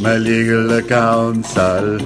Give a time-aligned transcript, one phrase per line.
[0.00, 1.98] My legal counsel.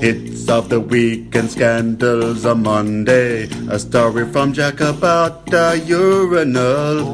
[0.00, 3.50] Hits of the week and scandals on Monday.
[3.68, 7.04] A story from Jack about the urinal.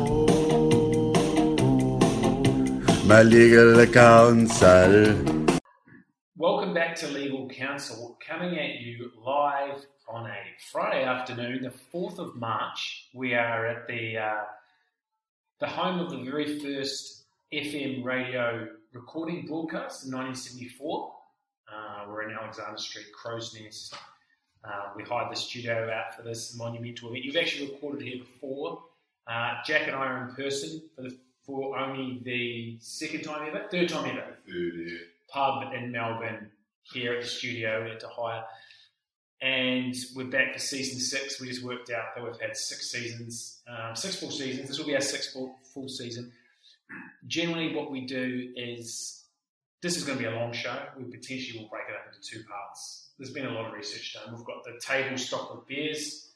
[3.07, 5.51] My legal counsel.
[6.37, 12.21] Welcome back to Legal Counsel, coming at you live on a Friday afternoon, the 4th
[12.21, 13.09] of March.
[13.13, 14.45] We are at the, uh,
[15.59, 21.13] the home of the very first FM radio recording broadcast in 1974.
[21.71, 23.95] Uh, we're in Alexander Street, Crow's Nest.
[24.65, 27.25] Uh, we hired the studio out for this monumental event.
[27.25, 28.83] You've actually recorded here before.
[29.27, 33.67] Uh, Jack and I are in person for, the, for only the second time ever,
[33.71, 34.99] third time ever Third, yeah.
[35.29, 36.51] pub in Melbourne
[36.83, 38.45] here at the studio we had to hire.
[39.41, 41.41] And we're back for season six.
[41.41, 44.69] We just worked out that we've had six seasons, um, six full seasons.
[44.69, 46.33] This will be our sixth full, full season.
[47.27, 49.25] Generally, what we do is
[49.83, 50.77] this is going to be a long show.
[50.97, 53.11] We potentially will break it up into two parts.
[53.19, 54.35] There's been a lot of research done.
[54.35, 56.31] We've got the table stocked with beers.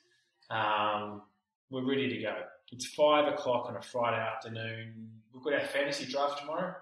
[0.51, 1.23] Um,
[1.71, 2.35] we're ready to go.
[2.73, 5.11] It's five o'clock on a Friday afternoon.
[5.33, 6.75] We've got our fantasy draft tomorrow.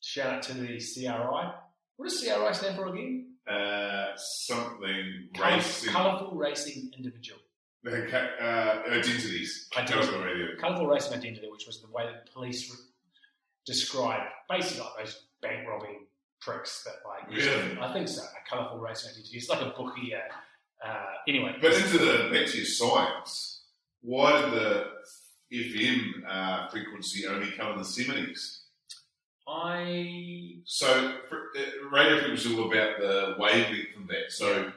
[0.00, 1.52] Shout out to the CRI.
[1.96, 3.26] What does CRI stand for again?
[3.46, 5.92] Uh, something Colour- racing.
[5.92, 7.40] Colourful Racing Individual.
[7.84, 9.68] Uh, uh, identities.
[9.76, 10.06] Identity.
[10.06, 10.46] Colourful radio.
[10.60, 12.78] Colourful Racing Identity, which was the way that police re-
[13.66, 16.06] described basically like those bank robbing
[16.40, 17.28] pricks that like.
[17.28, 17.78] Really?
[17.80, 18.22] I think so.
[18.22, 19.36] A colourful racing identity.
[19.36, 20.14] It's like a bookie.
[20.14, 23.62] Uh, uh, anyway, But into the back to your science,
[24.00, 24.86] why did the
[25.52, 28.60] FM uh, frequency only come in the 70s?
[29.48, 34.30] I So, for, uh, radio frequency all about the wavelength from that.
[34.30, 34.72] So,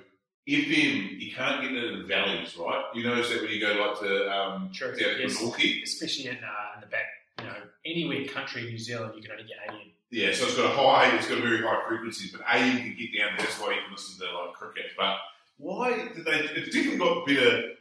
[0.47, 2.83] FM, you can't get it in the valleys, right?
[2.93, 5.41] You notice that when you go like to um, True, down to yes.
[5.83, 7.05] Especially in uh, in the back,
[7.39, 9.91] you know, anywhere country in New Zealand, you can only get AM.
[10.11, 12.95] Yeah, so it's got a high, it's got a very high frequency, but AM can
[12.95, 13.35] get down.
[13.37, 14.91] There, that's why you can listen to like cricket.
[14.95, 15.17] But
[15.57, 16.39] why did they?
[16.55, 17.71] It's definitely got better.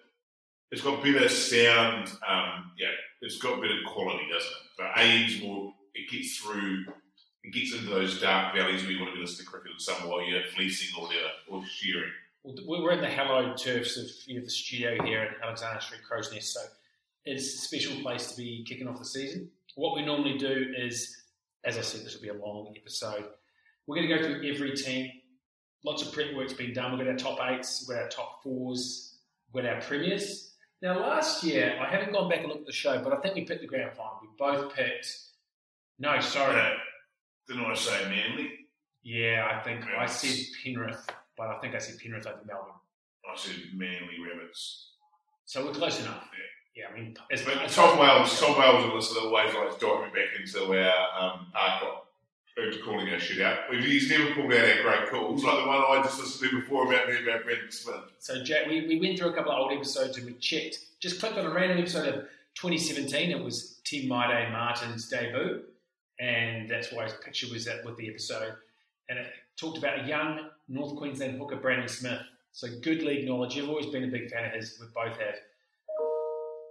[0.70, 2.08] It's got better sound.
[2.26, 2.88] Um, yeah,
[3.20, 4.56] it's got better quality, doesn't it?
[4.78, 5.74] But AM's more.
[5.94, 6.86] It gets through.
[7.44, 9.78] It gets into those dark valleys where you want to be listening to cricket in
[9.78, 12.10] summer while you're fleecing or whatever or shearing.
[12.44, 16.30] We're in the hallowed turfs of you know, the studio here at Alexander Street, Crow's
[16.30, 16.60] Nest, so
[17.24, 19.50] it's a special place to be kicking off the season.
[19.76, 21.24] What we normally do is,
[21.64, 23.24] as I said, this will be a long episode.
[23.86, 25.10] We're going to go through every team.
[25.84, 26.92] Lots of prep work's been done.
[26.92, 29.16] We've got our top eights, we've got our top fours,
[29.52, 30.54] we've got our premiers.
[30.82, 33.36] Now, last year, I haven't gone back and looked at the show, but I think
[33.36, 34.18] we picked the grand final.
[34.20, 35.16] We both picked.
[35.98, 36.60] No, sorry.
[36.60, 36.74] Uh,
[37.48, 38.50] didn't I say Manly?
[39.02, 42.72] Yeah, I think I said Penrith, but I think I said Penrith over Melbourne.
[43.30, 44.90] I said Manly Rabbits.
[45.46, 46.28] So we're close enough.
[46.76, 49.76] Yeah, Yeah, I mean, as But as- Tom Wells, Tom Wells, and listen, always likes
[49.76, 51.98] diving back into our um, archive,
[52.56, 53.72] into calling our shit out.
[53.74, 56.86] He's never pulled out our great calls, like the one I just listened to before
[56.92, 57.96] about me about Brandon Smith.
[58.18, 61.20] So, Jack, we, we went through a couple of old episodes and we checked, just
[61.20, 62.14] clicked on a random episode of
[62.54, 63.30] 2017.
[63.30, 65.62] It was Te Maire Martin's debut,
[66.20, 68.54] and that's why his picture was that with the episode.
[69.08, 72.22] And it talked about a young North Queensland hooker, Brandon Smith.
[72.52, 73.56] So, good league knowledge.
[73.56, 74.78] You've always been a big fan of his.
[74.80, 75.36] We both have.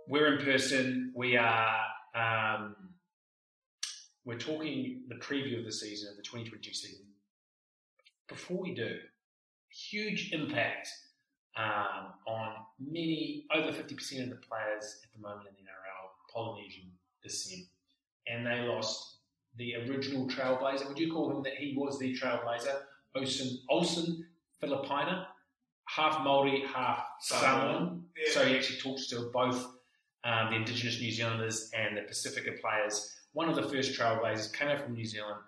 [0.07, 1.11] We're in person.
[1.15, 1.77] We are.
[2.15, 2.75] Um,
[4.25, 7.05] we're talking the preview of the season, of the 2022 season.
[8.29, 8.99] Before we do,
[9.69, 10.87] huge impact
[11.57, 16.89] um, on many, over 50% of the players at the moment in the NRL, Polynesian
[17.21, 17.65] descent.
[18.27, 19.17] And they lost
[19.57, 20.87] the original trailblazer.
[20.87, 22.77] Would you call him that he was the trailblazer?
[23.15, 24.25] Olsen, Olsen
[24.61, 25.25] Filipaina,
[25.85, 28.05] half Māori, half Samoan.
[28.17, 28.33] Yeah.
[28.33, 29.65] So he actually talks to both
[30.23, 33.15] um, the Indigenous New Zealanders and the Pacifica players.
[33.33, 35.39] One of the first trailblazers came out from New Zealand,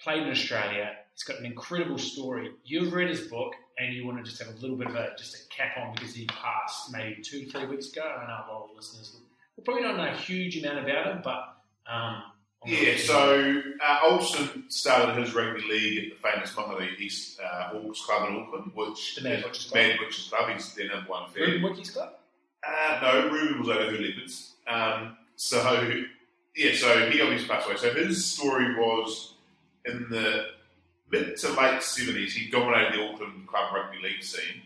[0.00, 0.92] played in Australia.
[1.14, 2.50] He's got an incredible story.
[2.64, 5.10] You've read his book, and you want to just have a little bit of a
[5.16, 8.02] just a cap on because he passed maybe two, three weeks ago.
[8.02, 9.16] I know a lot of listeners
[9.56, 11.56] will, probably not know a huge amount about him, but
[11.90, 12.22] um,
[12.66, 12.96] Yeah, let you know.
[12.98, 18.28] so uh, Olsen started his rugby league at the famous Mangere East uh, Hawks Club
[18.28, 19.82] in Auckland, which The Mad Butchers Club.
[19.82, 20.50] Mad Butchers Club.
[20.50, 21.42] He's their number one fan.
[21.42, 22.14] Ruben club.
[22.66, 24.54] Uh, no, Ruben was over Leopards.
[24.66, 26.02] Um, so,
[26.56, 27.76] yeah, so he obviously passed away.
[27.76, 29.34] So his story was
[29.84, 30.46] in the
[31.10, 34.62] mid to late 70s, he dominated the Auckland club rugby league scene.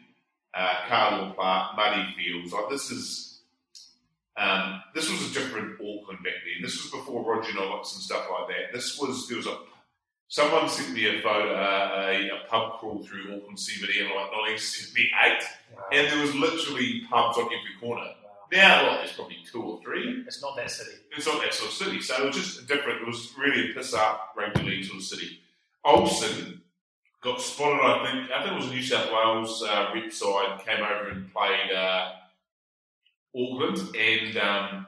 [0.55, 2.53] Uh, Park, Muddy Fields.
[2.53, 3.32] Like this is,
[4.37, 6.63] um, this was a different Auckland back then.
[6.63, 8.73] This was before Roger Knox and stuff like that.
[8.73, 9.57] This was there was a
[10.29, 14.33] someone sent me a photo, uh, a, a pub crawl through Auckland CBD in like
[14.33, 15.45] 1978,
[15.77, 15.83] Wow.
[15.93, 18.03] and there was literally pubs on every corner.
[18.03, 18.15] Wow.
[18.51, 20.23] Now, like, there's probably two or three.
[20.27, 20.97] It's not that city.
[21.17, 22.01] It's not that sort of city.
[22.01, 23.03] So it was just different.
[23.03, 25.41] It was really a piss up rugby league sort of city.
[25.85, 26.61] Olsen
[27.23, 30.83] got spotted, I think, I think it was New South Wales uh, rep side, came
[30.85, 32.11] over and played uh,
[33.37, 34.87] Auckland, and um,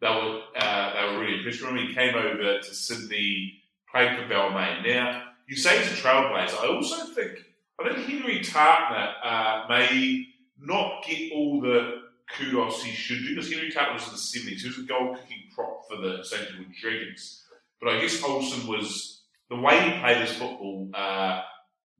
[0.00, 1.76] they were uh, they were really impressed him.
[1.76, 4.86] He came over to Sydney, played for Balmain.
[4.86, 6.62] Now, you say he's a trailblazer.
[6.62, 7.44] I also think,
[7.80, 10.28] I think Henry Tatana uh, may
[10.60, 12.02] not get all the
[12.36, 14.60] kudos he should do because Henry Tatana was in the 70s.
[14.60, 16.48] He was a goal kicking prop for the St.
[16.48, 17.44] George Dragons.
[17.80, 21.42] But I guess Olsen was, the way he played his football, uh,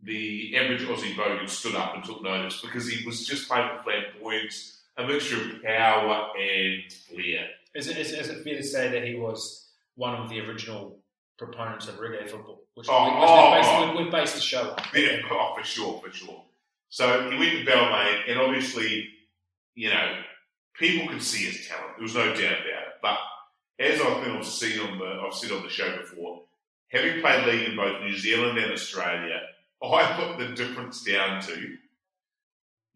[0.03, 3.83] the average Aussie voter stood up and took notice because he was just playing with
[3.83, 7.49] flamboyance, a mixture of power and flair.
[7.75, 10.99] Is it, is, is it fair to say that he was one of the original
[11.39, 12.63] proponents of reggae football?
[12.75, 14.11] Which, Oh, which oh, based, oh.
[14.11, 14.79] based the show on.
[14.95, 16.43] Yeah, oh, for sure, for sure.
[16.89, 19.09] So he went to Balmain, and obviously,
[19.75, 20.21] you know,
[20.75, 21.97] people could see his talent.
[21.97, 22.95] There was no doubt about it.
[23.03, 23.19] But
[23.79, 26.43] as I've seen on the, I've said on the show before,
[26.89, 29.41] having played league in both New Zealand and Australia,
[29.83, 31.77] I put the difference down to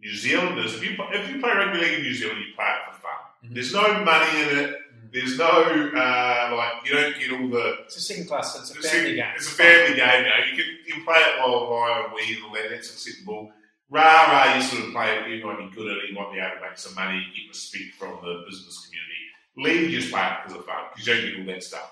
[0.00, 0.74] New Zealanders.
[0.74, 3.20] If you if you play rugby league in New Zealand, you play it for fun.
[3.44, 3.54] Mhm.
[3.54, 4.76] There's no money in it.
[5.12, 8.74] There's no uh, like you don't get all the It's a second class, it's a
[8.88, 9.32] family a, game.
[9.34, 10.36] It's a family game, you know.
[10.50, 12.70] You can you can play it while high on weed and all that.
[12.70, 13.52] That's acceptable.
[13.90, 15.28] Rah rah, you sort of play it.
[15.28, 16.10] You might be good at it.
[16.10, 19.18] You might be able to make some money, get respect from the business community.
[19.56, 21.90] League, you just play it because of fun, because you don't get all that stuff.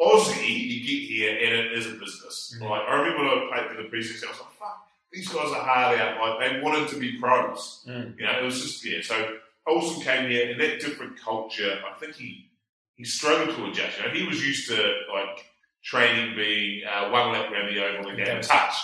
[0.00, 2.56] Aussie, you get here and it is a business.
[2.56, 2.70] Mhm.
[2.70, 5.52] Like I remember when I played for the precinct, I was like, "Fuck, these guys
[5.52, 7.84] are hard out." Like they wanted to be pros.
[7.88, 8.18] Mm.
[8.18, 9.02] You know, it was just yeah.
[9.02, 12.50] So Olsen came here, in that different culture, I think he
[12.96, 13.98] he struggled to adjust.
[13.98, 14.76] You know, he was used to
[15.12, 15.46] like
[15.82, 18.74] training being uh, one lap around the oval and getting a touch,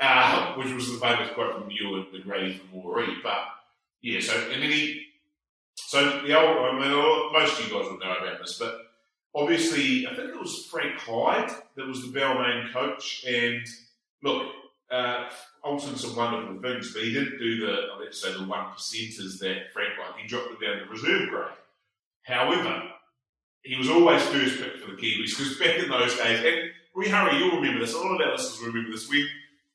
[0.00, 3.22] uh, which was the famous quote from you and the Grady from Warree.
[3.22, 3.38] But
[4.00, 5.06] yeah, so and then he,
[5.76, 8.78] so the old, I mean, most of you guys will know about this, but
[9.34, 13.66] obviously, I think it was Frank Hyde that was the Balmain coach, and
[14.22, 14.52] look.
[14.92, 15.30] Uh,
[15.64, 19.72] Olsen some wonderful things, but he didn't do the, let's say, the one percenters that
[19.72, 20.20] Frank like.
[20.20, 21.46] He dropped it down to reserve grade.
[22.24, 22.82] However,
[23.62, 27.08] he was always first pick for the Kiwis because back in those days, and we
[27.08, 27.94] Harry, you'll remember this.
[27.94, 29.08] A lot of our listeners will remember this.
[29.08, 29.26] We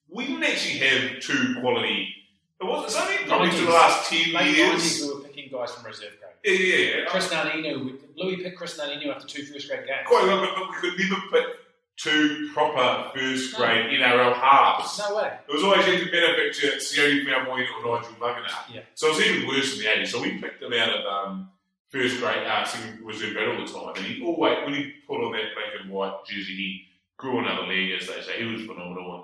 [0.10, 2.14] we didn't actually have two quality.
[2.60, 4.82] It was it's only probably to the last ten Late years.
[4.82, 6.34] 90s, we were picking guys from reserve grade.
[6.44, 7.06] Yeah, yeah, yeah.
[7.08, 10.06] Chris Nanino, Louis picked Chris Nanino after two first grade games.
[10.06, 11.67] Quite well, but we could never pick
[11.98, 13.60] two proper first No.
[13.60, 15.00] grade NRL halves.
[15.00, 15.38] No way.
[15.50, 18.54] It was always either benefit to Sione Fairmoy or Nigel Buggener.
[18.74, 18.82] Yeah.
[18.96, 20.08] So it was even worse in the 80s.
[20.08, 21.50] So we picked him out of um,
[21.90, 23.96] first grade, uh, second reserve grade all the time.
[23.96, 26.86] And he always, when he put on that black and white jersey, he
[27.18, 28.44] grew another leg, as they say.
[28.44, 29.16] He was phenomenal.
[29.16, 29.24] And,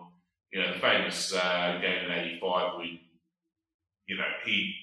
[0.52, 3.02] you know, the famous uh, game in 85, we,
[4.08, 4.76] you know, he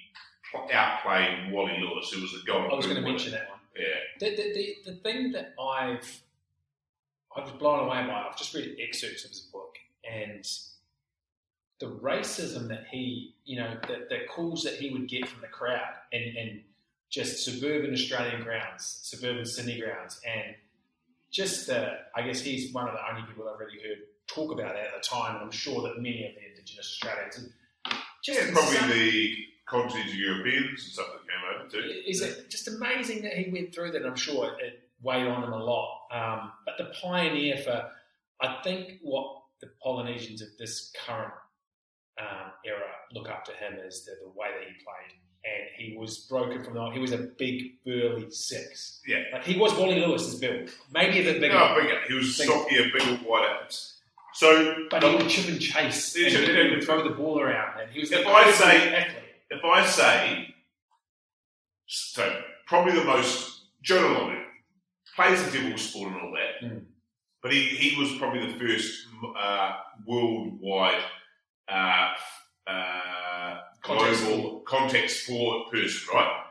[0.73, 2.69] outplayed Wally Lewis, who was the goal.
[2.71, 3.59] I was going to mention that one.
[3.77, 3.85] Yeah.
[4.21, 6.23] The, the, the, the thing that I've
[7.37, 8.27] I was blown away by, it.
[8.31, 9.77] I've just read excerpts of his book,
[10.11, 10.45] and
[11.79, 15.47] the racism that he, you know, the, the calls that he would get from the
[15.47, 16.61] crowd, and, and
[17.09, 20.55] just suburban Australian grounds, suburban Sydney grounds, and
[21.31, 24.75] just the, I guess he's one of the only people I've really heard talk about
[24.75, 27.53] that at the time, and I'm sure that many of the Indigenous Australians, and
[28.23, 28.91] just Yeah, probably insane.
[28.91, 32.03] the continental Europeans and stuff that came over too.
[32.07, 34.05] Is it just amazing that he went through that?
[34.05, 35.89] I'm sure it, it weighed on him a lot.
[36.13, 37.89] Um, but the pioneer for,
[38.41, 39.27] I think, what
[39.61, 41.33] the Polynesians of this current
[42.21, 45.17] um, era look up to him is the, the way that he played.
[45.43, 46.91] And he was broken from the.
[46.91, 49.01] He was a big, burly six.
[49.07, 49.23] Yeah.
[49.33, 51.99] like he was Wally Lewis's build, maybe a bit bigger, No, bigger.
[52.09, 52.51] He was Bigger.
[52.53, 53.97] stockier, bigger, white abs.
[54.35, 57.81] So, but he would chip and chase, and chip he would throw the ball around,
[57.81, 59.17] and he was If I say- athlete.
[59.51, 60.55] if I say,
[61.87, 64.15] so probably the most Jonah
[65.17, 66.85] Plays the devil sport and all that, Mm.
[67.43, 69.07] but he, he was probably the first
[69.39, 69.77] uh,
[70.07, 71.03] worldwide
[71.69, 72.13] uh,
[72.67, 76.43] uh, global contact sport person, right?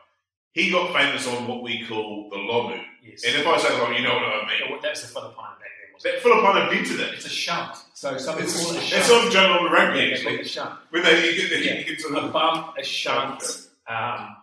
[0.52, 2.82] He got famous on what we call the Lomu.
[3.04, 4.78] Yes, And if I say Lomu, you know what I mean.
[4.82, 5.92] that's the Filipino back then.
[5.94, 7.14] Wasn't That Philippine invented it?
[7.14, 7.76] It's a shunt.
[7.94, 9.24] So some people It's, call it a it's shunt.
[9.26, 10.34] on Jonah Lomu rugby, Yeah, actually.
[10.34, 10.74] it a shunt.
[10.90, 11.74] When they, you get, the, Yeah.
[11.78, 13.42] you get to A the bump, a shunt.
[13.88, 14.36] Um,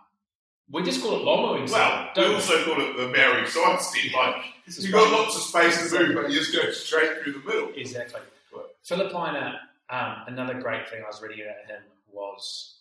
[0.70, 4.12] we just call it so Well, we also call it the Maori side step.
[4.14, 7.38] Like, You've got lots of space to move, but you just go straight through the
[7.40, 7.70] middle.
[7.74, 8.20] Exactly.
[8.54, 8.64] Right.
[8.86, 9.54] Filipaina,
[9.90, 11.82] um, another great thing I was reading about him
[12.12, 12.74] was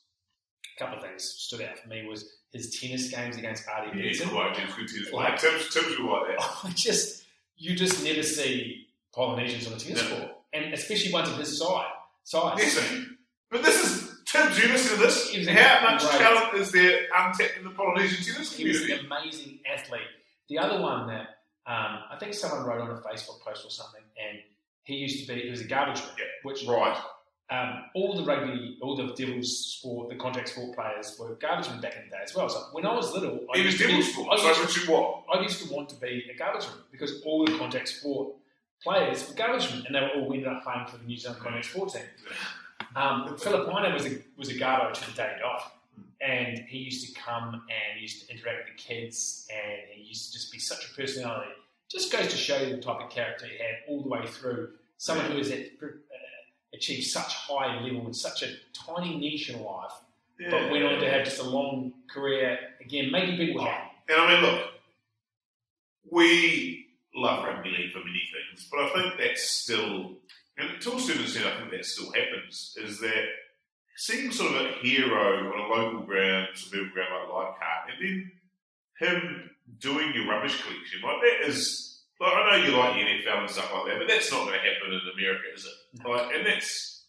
[0.76, 4.04] a couple of things stood out for me was his tennis games against Artie Yeah,
[4.10, 4.30] Beetson.
[4.30, 4.68] quite good.
[4.88, 5.12] Tennis.
[5.14, 6.50] Like- Tim's, Tim's will like that.
[6.66, 7.24] I just
[7.58, 10.18] you just never see Polynesians on a tennis No.
[10.18, 11.88] court, and especially ones of his side
[12.24, 12.58] size.
[12.60, 12.96] Yes,
[13.50, 13.97] but this is
[14.34, 15.34] You listen to this.
[15.48, 16.20] How much great.
[16.20, 20.02] talent is there untapped in the Polynesian tennis He was an amazing athlete.
[20.50, 21.22] The other one that
[21.66, 24.40] um, I think someone wrote on a Facebook post or something, and
[24.84, 26.26] he used to be he was a garbage man, Yeah.
[26.44, 26.98] which Right.
[27.50, 31.80] um, all the rugby, all the Devils sport, the contact sport players were garbage men
[31.82, 32.50] back in the day as well.
[32.50, 34.28] So when I was little, I He was used to be- Sport.
[34.32, 35.24] I So used, Richard Watt.
[35.34, 38.34] I used to want to be a garbage man because all the contact sport
[38.84, 41.42] players were garbage men, and they were all ended up playing for the New Zealand
[41.42, 42.04] contact sport team.
[42.96, 45.44] Um, Filipaina was a was a garbo to the day he
[46.22, 50.28] and he used to come and used to interact with the kids, and he used
[50.28, 51.52] to just be such a personality.
[51.90, 54.70] Just goes to show you the type of character he had all the way through.
[54.98, 55.56] Someone who has uh,
[56.74, 59.92] achieved such high level in such a tiny niche in life,
[60.50, 63.92] but went on to have just a long career again, making people happy.
[64.10, 64.70] And I mean, look,
[66.10, 70.14] we love rugby league for many things, but I think that's still,
[70.58, 73.26] and to a certain extent, I think that still happens, is that
[73.96, 78.32] seeing sort of a hero on a local ground, suburban ground like Leichhardt, and then
[79.00, 79.50] him
[79.80, 83.50] doing your rubbish collection, like that is, like, I know you like the NFL and
[83.50, 86.04] stuff like that, but that's not going to happen in America, is it?
[86.08, 87.06] Like, and that's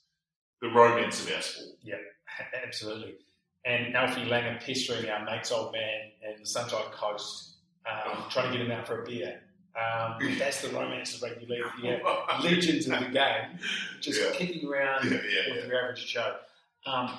[0.60, 1.76] the romance of our sport.
[1.82, 1.96] Yeah,
[2.64, 3.14] absolutely.
[3.64, 8.58] And Alfie Langer pestering our mate's old man in the Sunshine Coast, um, trying to
[8.58, 9.40] get him out for a beer.
[9.76, 11.62] Um, that's the romance of rugby league.
[11.82, 13.58] You have legends of the game
[14.00, 14.30] just Yeah.
[14.32, 16.36] kicking around Yeah, yeah, with your average Joe.
[16.86, 17.18] Um,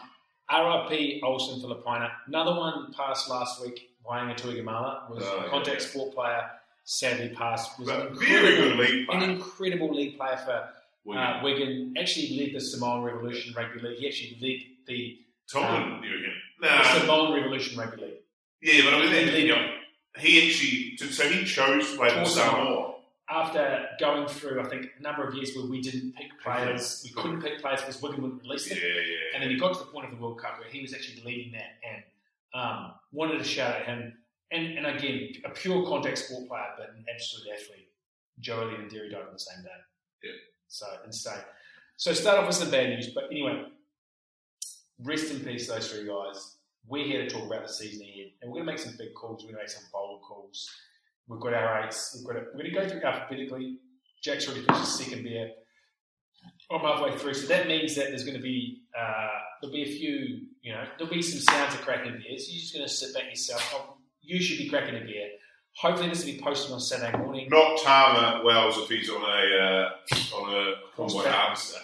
[0.51, 2.09] RIP Olsen Filipaina.
[2.27, 3.91] Another one passed last week.
[4.09, 6.41] Wainga Tuigamala was Oh, a contact sport player.
[6.85, 7.77] Sadly passed.
[7.79, 9.19] Was an very incredible, good league player.
[9.23, 10.69] an incredible league player for
[11.05, 11.23] Wigan.
[11.23, 11.93] uh, Wigan.
[11.97, 13.99] Actually led the Samoan Revolution Rugby League.
[13.99, 15.19] He actually led the
[15.51, 16.33] Tomlin, reckon?
[16.61, 18.13] the Samoan Revolution Rugby League.
[18.63, 19.43] yeah, but I mean, League.
[19.47, 19.75] you know,
[20.19, 22.95] he actually, so he chose to play for For Samoa.
[23.31, 27.11] After going through, I think, a number of years where we didn't pick players, we
[27.21, 28.83] couldn't pick players because Wigan wouldn't release Yeah, them.
[28.85, 29.15] yeah.
[29.35, 31.21] And then he got to the point of the World Cup where he was actually
[31.23, 32.03] leading that and
[32.55, 34.13] um, wanted to shout at him.
[34.51, 37.87] And, and again, a pure contact sport player, but an absolute athlete.
[38.39, 39.69] Joe Elliott and Derry died on the same day.
[40.23, 40.31] Yeah.
[40.67, 41.33] So insane.
[41.97, 43.09] So start off with some bad news.
[43.13, 43.65] But anyway,
[45.03, 46.55] rest in peace, those three guys.
[46.87, 48.31] We're here to talk about the season ahead.
[48.41, 49.43] And we're going to make some big calls.
[49.43, 50.69] We're going to make some bold calls.
[51.27, 52.15] We've got our eights.
[52.17, 53.77] We've got a, we're going to go through alphabetically.
[54.23, 55.51] Jack's already finished his second beer.
[56.71, 59.27] I'm halfway through, so that means that there's going to be uh,
[59.61, 62.47] there'll be a few, you know, there'll be some sounds of cracking beers.
[62.49, 63.73] You're just going to sit back yourself.
[63.75, 65.29] Oh, You should be cracking a beer.
[65.77, 67.47] Hopefully, this will be posted on Saturday morning.
[67.49, 71.35] Not Tama Wells if he's on a uh, on a convoy Horseback.
[71.35, 71.79] harvester.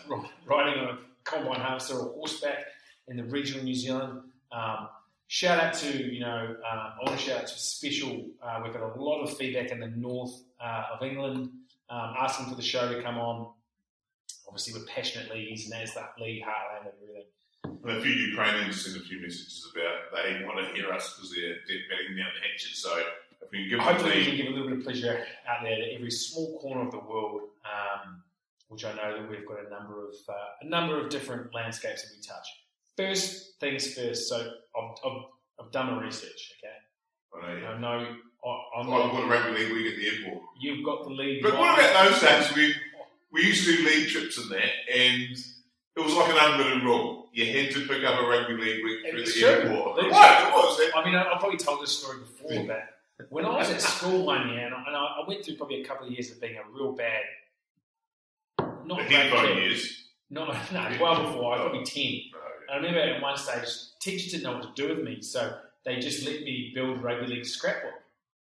[0.46, 2.66] riding on a combine harvester or horseback
[3.08, 4.22] in the regional New Zealand.
[4.52, 4.90] Um,
[5.28, 8.74] shout out to, you know, um, I want to shout out to special, uh, we've
[8.74, 11.50] got a lot of feedback in the north uh, of England
[11.90, 13.52] um, asking for the show to come on.
[14.48, 17.26] Obviously, with passionate leagues, NASDAQ League, Heartland, and everything.
[17.64, 21.32] And a few Ukrainians sent a few messages about they want to hear us because
[21.32, 22.76] they're, they're batting down the hatchet.
[22.76, 23.04] So
[23.42, 25.76] if we can give Hopefully, we can give a little bit of pleasure out there
[25.76, 28.24] to every small corner of the world, um,
[28.70, 32.04] which I know that we've got a number of uh, a number of different landscapes
[32.04, 32.48] that we touch.
[32.98, 34.30] First things first.
[34.30, 35.22] So I've, I've,
[35.60, 36.54] I've done my research.
[36.64, 39.98] Okay, I know, I know I, I'm I've not, got a rugby league week at
[39.98, 40.44] the airport.
[40.60, 41.42] you've got the lead.
[41.44, 42.74] But what about those days when
[43.32, 47.30] we used to do league trips and that, and it was like an unwritten rule.
[47.34, 49.48] You had to pick up a rugby league week through the true.
[49.50, 50.00] airport.
[50.06, 50.48] It's What?
[50.48, 50.92] It was.
[50.96, 54.26] I mean, I- I've probably told this story before, but when I was at school
[54.26, 56.40] one year, and I, and I I went through probably a couple of years of
[56.40, 57.24] being a real bad,
[58.86, 59.58] not the great headphone kid.
[59.64, 60.02] years.
[60.30, 61.56] No, no, well before.
[61.56, 62.22] I was probably ten.
[62.32, 62.40] No.
[62.72, 63.68] I remember at one stage,
[64.00, 67.28] teachers didn't know what to do with me, so they just let me build rugby
[67.28, 67.94] league scrapbook.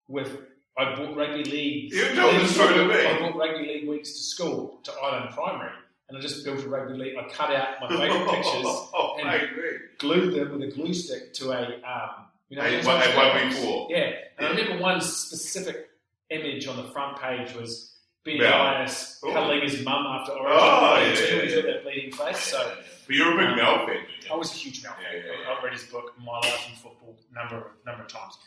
[0.08, 0.42] With
[0.78, 1.92] I bought rugby league.
[1.92, 2.94] You told the story to me.
[3.06, 5.72] I bought rugby league weeks to school to Island Primary,
[6.08, 7.16] and I just built a rugby league.
[7.16, 9.78] I cut out my favourite pictures, oh, and- I agree.
[9.98, 13.14] glued them with a glue stick to a um, you know, Hey, those one- old
[13.16, 13.56] one scrapbooks.
[13.56, 13.86] before.
[13.90, 15.88] Yeah, and I remember one specific
[16.30, 17.90] image on the front page was
[18.24, 18.78] Ben Yeah.
[18.78, 19.32] Dias Oh.
[19.32, 20.58] cuddling his mum after Origin.
[20.58, 21.60] Oh, yeah, yeah, yeah.
[21.62, 22.38] that bleeding face.
[22.38, 22.76] So
[23.12, 23.98] but you're a big Um, Mel fan,
[24.30, 25.04] I was a huge Mel fan.
[25.14, 25.52] Yeah, yeah.
[25.54, 28.38] I've read his book, My Life in Football, number of number of times.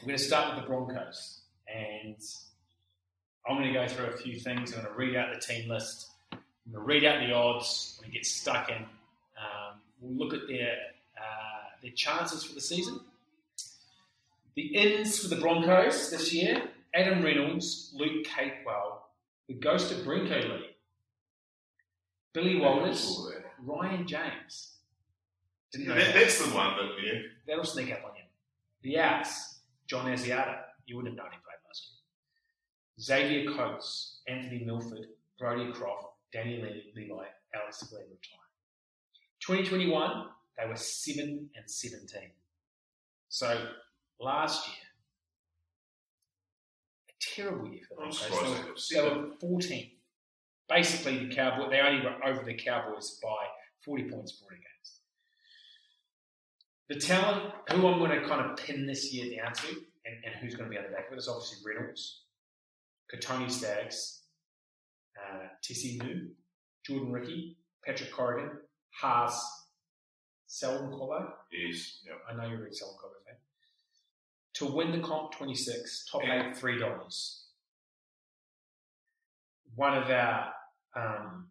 [0.00, 1.42] We're going to start with the Broncos,
[1.72, 2.16] and
[3.48, 4.72] I'm going to go through a few things.
[4.72, 6.10] I'm going to read out the team list.
[6.32, 6.40] I'm
[6.72, 7.96] going to read out the odds.
[8.00, 10.76] When we get stuck in, um, we'll look at their
[11.16, 12.98] uh, their chances for the season.
[14.56, 16.60] The ins for the Broncos this year
[16.94, 18.98] Adam Reynolds, Luke Capewell,
[19.46, 20.67] the Ghost of Brinko Lee,
[22.32, 23.26] Billy Walters,
[23.60, 24.74] Ryan James.
[25.72, 26.14] Didn't know that, that.
[26.14, 27.20] that's the one that yeah.
[27.46, 28.22] That'll sneak up on you.
[28.82, 30.60] The Outs, John Asiata.
[30.86, 31.98] You wouldn't have known he played last year.
[33.00, 35.06] Xavier Coates, Anthony Milford,
[35.38, 38.48] Brody Croft, Danny Le- Levi, Alex Glenn retired.
[39.40, 40.26] 2021,
[40.58, 42.30] they were 7 and 17.
[43.28, 43.68] So
[44.20, 44.76] last year,
[47.10, 48.10] a terrible year for them.
[48.10, 49.92] They they were- got were 14th.
[50.68, 53.46] Basically, the Cowboys, they only were over the Cowboys by
[53.84, 55.00] 40 points brought against.
[56.88, 60.34] The talent, who I'm going to kind of pin this year down to, and, and
[60.40, 62.22] who's going to be on the back of it, is obviously Reynolds,
[63.12, 64.22] Kotoni Staggs,
[65.16, 66.28] uh, Tesi Niu,
[66.86, 68.50] Jordan Riki, Patrick Carrigan,
[68.90, 69.66] Haas,
[70.46, 71.30] Selwyn Cobbo.
[71.52, 72.14] Yes, yeah.
[72.28, 73.36] I know you're a big Selwyn Cobbo fan.
[74.54, 77.44] To win the comp 26, top eight, three dollars.
[79.74, 80.52] One of our
[80.96, 81.48] um,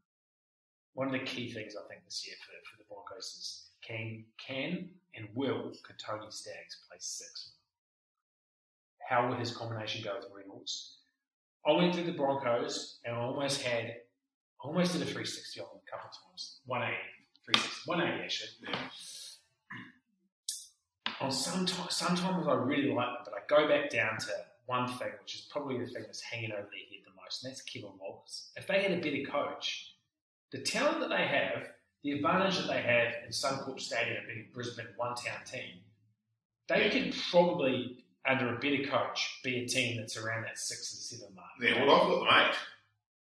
[0.93, 4.25] one of the key things I think this year for, for the Broncos is can
[4.43, 7.51] can and will Kotoni Staggs play six?
[9.07, 10.97] How will his combination go with Reynolds?
[11.65, 15.67] I went through the Broncos and I almost had I almost did a 360 on
[15.67, 16.59] them a couple of times.
[16.65, 16.97] 180,
[17.45, 18.73] 360, 180 actually.
[21.21, 24.31] On sometimes, sometimes I really like them, but I go back down to
[24.67, 27.51] one thing, which is probably the thing that's hanging over their head the most, and
[27.51, 28.51] that's Kevin Walters.
[28.55, 29.95] If they had a better coach,
[30.51, 31.63] the talent that they have,
[32.03, 35.81] the advantage that they have in Suncorp Stadium being a Brisbane one town team,
[36.67, 41.01] they could probably, under a better coach, be a team that's around that six and
[41.01, 41.47] seven mark.
[41.61, 42.55] Yeah, well, I've got the mate.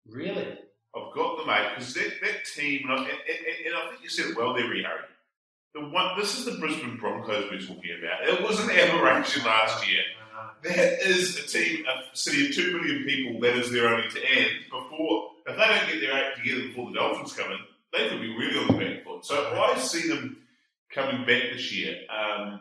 [0.09, 0.59] Really?
[0.95, 4.03] I've got the mate because that, that team, and I, and, and, and I think
[4.03, 5.03] you said it well there, Harry.
[5.75, 8.26] The one, this is the Brisbane Broncos we're talking about.
[8.26, 10.00] It was an aberration last year.
[10.62, 13.40] That is a team, a city of two million people.
[13.40, 14.50] That is their only to end.
[14.71, 17.59] Before, if they don't get their act together before the Dolphins come in,
[17.93, 19.25] they could be really on the back foot.
[19.25, 20.39] So I see them
[20.91, 21.97] coming back this year.
[22.10, 22.60] Um,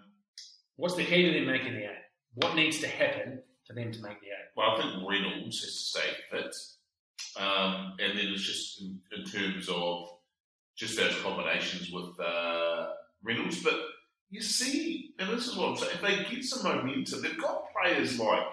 [0.75, 2.03] what's the key to them making the eight?
[2.35, 4.45] What needs to happen for them to make the eight?
[4.55, 6.55] well, I think Reynolds has to stay fit,
[7.37, 10.09] um, and then it's just in, in terms of
[10.75, 12.87] just those combinations with uh,
[13.23, 13.61] Reynolds.
[13.63, 13.79] But
[14.29, 17.65] you see, and this is what I'm saying, if they get some momentum, they've got
[17.73, 18.45] players like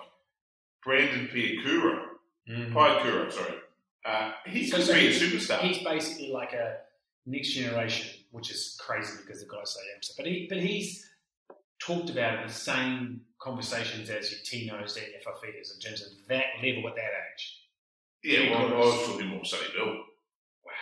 [0.85, 2.04] Brendan Piakura,
[2.48, 3.54] Piakura, sorry.
[4.04, 5.61] Uh, he So- so be a superstar.
[5.61, 6.80] He's basically like a
[7.26, 10.06] next generation, which is crazy because the guys say that.
[10.16, 11.08] But he, but he's
[11.78, 16.26] talked about in the same conversations as your Tinos and your Fifitas in terms of
[16.28, 17.58] that level at that age.
[18.24, 19.87] Yeah, well, I Because- was talking more Sonny Bill.
[20.64, 20.72] Wow.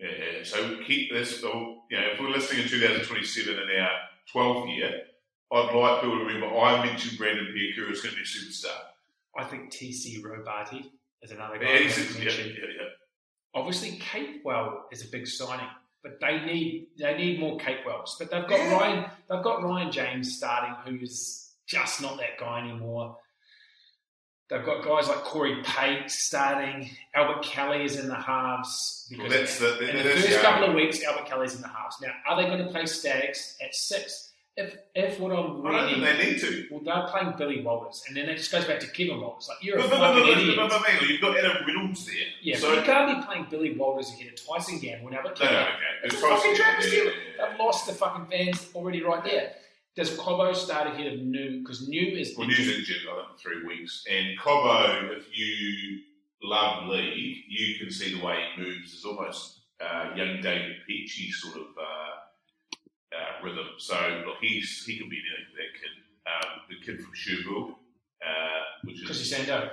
[0.00, 0.42] Yeah, yeah.
[0.44, 3.90] So keep this, well, you know, if we're listening in 2027 in our
[4.34, 5.02] 12th year,
[5.52, 8.76] I'd like people to remember I mentioned Brendan Piakura is going to be a superstar.
[9.38, 10.86] I think TC Robati
[11.22, 11.66] is another guy.
[11.66, 12.88] Yeah, yeah, yeah, yeah.
[13.54, 15.66] Obviously, Capewell is a big signing,
[16.02, 18.10] but they need they need more Capewells.
[18.18, 18.72] But they've got Yeah.
[18.72, 23.18] Ryan they've got Ryan James starting, who's just not that guy anymore.
[24.48, 26.90] They've got guys like Corey Pate starting.
[27.14, 30.68] Albert Kelly is in the halves Well, because that's the, in the first the couple
[30.68, 31.96] of weeks, Albert Kelly's in the halves.
[32.00, 34.22] Now, are they going to play Staggs at six?
[34.56, 36.66] If if what I'm reading, I don't think they need to.
[36.70, 39.48] well, they're playing Billy Walters, and then it just goes back to Kevin Walters.
[39.50, 40.56] Like you're a But, but, but, fucking but, idiot.
[40.56, 42.14] but, but, on, you've got Adam Reynolds there.
[42.40, 45.20] Yeah, so, but you can't be playing Billy Walters ahead of Tyson Gamble now.
[45.22, 45.72] But no, no, okay.
[46.04, 46.96] it's a fucking travesty.
[46.96, 47.48] yeah, yeah, yeah.
[47.50, 49.52] They've lost the fucking fans already right there.
[49.96, 51.60] Does Cobbo start ahead of Niu?
[51.60, 54.04] Because Niu is Well, Niu's injured, I think, three weeks.
[54.10, 56.00] And Cobbo, if you
[56.42, 58.92] love league, you can see the way he moves.
[58.92, 63.66] It's almost uh, young David Peachey sort of uh, uh, rhythm.
[63.78, 63.94] So,
[64.26, 65.90] look, he's he can be anything, that kid.
[66.26, 67.74] Um, the kid from Cherbourg,
[68.20, 69.70] uh, which Chrissy is Sando.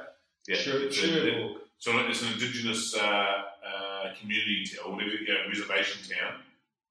[0.48, 1.56] yeah, Sure, it's, a- sure.
[1.80, 6.42] so it's an indigenous uh, uh, community town, or whatever, you know, reservation town.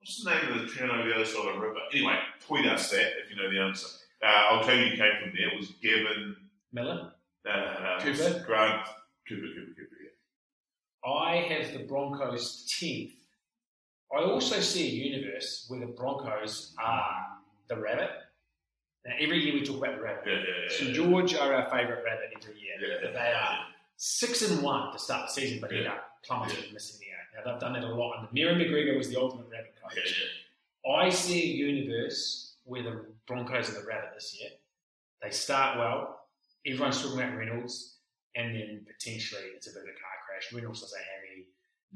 [0.03, 1.79] What's the name of the town over the other side of the river?
[1.93, 3.87] Anyway, tweet us that if you know the answer.
[4.21, 5.49] Uh, I'll tell you who came from there.
[5.53, 6.35] It was Gavin
[6.73, 7.13] Miller.
[7.49, 8.43] uh, Cooper?
[8.45, 8.85] Grant
[9.29, 9.97] Cooper, Cooper, Cooper.
[10.03, 11.09] Yeah.
[11.13, 13.13] I have the Broncos tenth.
[14.13, 17.27] I also see a universe where the Broncos are
[17.69, 18.11] the rabbit.
[19.07, 20.25] Now, every year we talk about the rabbit.
[20.27, 20.95] Yeah, yeah, yeah, St yeah.
[20.97, 22.75] George are our favourite rabbit every year.
[22.81, 23.59] Yeah, but they are
[23.97, 27.12] six and one to start the season, but ended up plummeted, missing the.
[27.35, 28.19] Now they've done it a lot.
[28.19, 29.97] And Mira McGregor was the ultimate rabbit coach.
[29.97, 30.97] Yeah, yeah.
[31.05, 34.51] I see a universe where the Broncos are the rabbit this year.
[35.23, 36.27] They start well.
[36.67, 37.97] Everyone's talking about Reynolds,
[38.37, 40.53] and then potentially it's a bit of a car crash.
[40.53, 41.47] Reynolds does a hammy.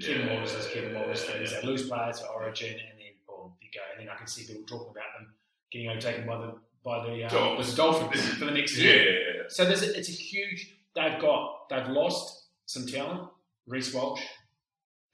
[0.00, 1.52] Kevin Walters does Kevin yeah, things.
[1.52, 3.80] They lose players for Origin, and then boom, you go.
[3.92, 5.32] And then I can see people talking about them
[5.72, 7.70] getting overtaken by the by the, uh, Dolphins.
[7.70, 9.34] the Dolphins for the next year.
[9.36, 9.42] yeah.
[9.48, 10.76] So there's a, it's a huge.
[10.94, 13.28] they've got they've lost some talent.
[13.66, 14.20] Reece Walsh,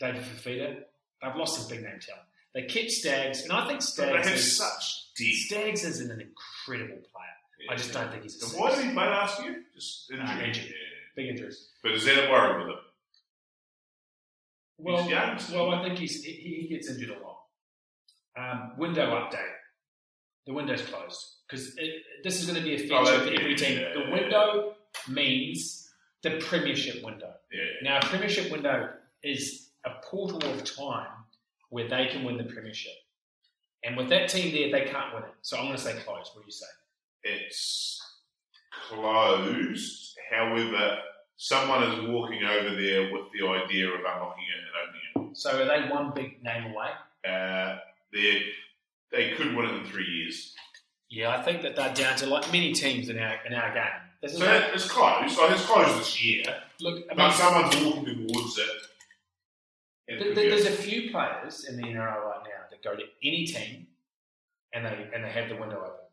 [0.02, 0.76] David Fifita.
[1.22, 2.26] They've lost some big name talent.
[2.54, 5.30] They kept Staggs, and I think They Staggs have is, such depth.
[5.46, 7.70] Staggs is an incredible player.
[7.70, 9.62] I just don't think he's a why did he play last year?
[9.72, 10.48] Just injury.
[10.48, 10.64] Injury.
[10.66, 10.72] Yeah.
[11.14, 11.68] big injuries.
[11.82, 12.78] But is that a worry with him?
[14.78, 17.38] Well, young well, I think he's, he, he gets injured a lot.
[18.36, 19.46] Um, window update.
[20.46, 21.76] The window's closed because
[22.24, 23.78] this is going to be a feature Oh, for every team.
[23.78, 24.12] yeah, the yeah.
[24.12, 24.74] window
[25.08, 25.88] means
[26.22, 27.32] the premiership window.
[27.52, 27.60] Yeah.
[27.90, 28.90] Now, a premiership window
[29.22, 31.08] is a portal of time
[31.70, 32.92] where they can win the premiership.
[33.84, 35.30] And with that team there, they can't win it.
[35.42, 36.30] So I'm going to say closed.
[36.34, 36.66] What do you say?
[37.24, 38.00] It's
[38.88, 40.16] closed.
[40.30, 40.98] However,
[41.36, 44.70] someone is walking over there with the idea of unlocking it and
[45.16, 45.36] opening it.
[45.36, 46.90] So are they one big name away?
[47.26, 47.78] Uh,
[48.12, 48.42] they
[49.10, 50.54] they could win it in three years.
[51.10, 53.84] Yeah, I think that they're down to like many teams in our in our game.
[54.22, 55.38] This is So that- it's closed.
[55.38, 56.44] Like it's closed this year,
[56.80, 57.04] look.
[57.10, 58.68] I but someone's walking towards it.
[60.08, 62.64] And Th- could th- be a- There's a few players in the NRL right now
[62.70, 63.86] that go to any team
[64.74, 66.06] and they and they have the window open.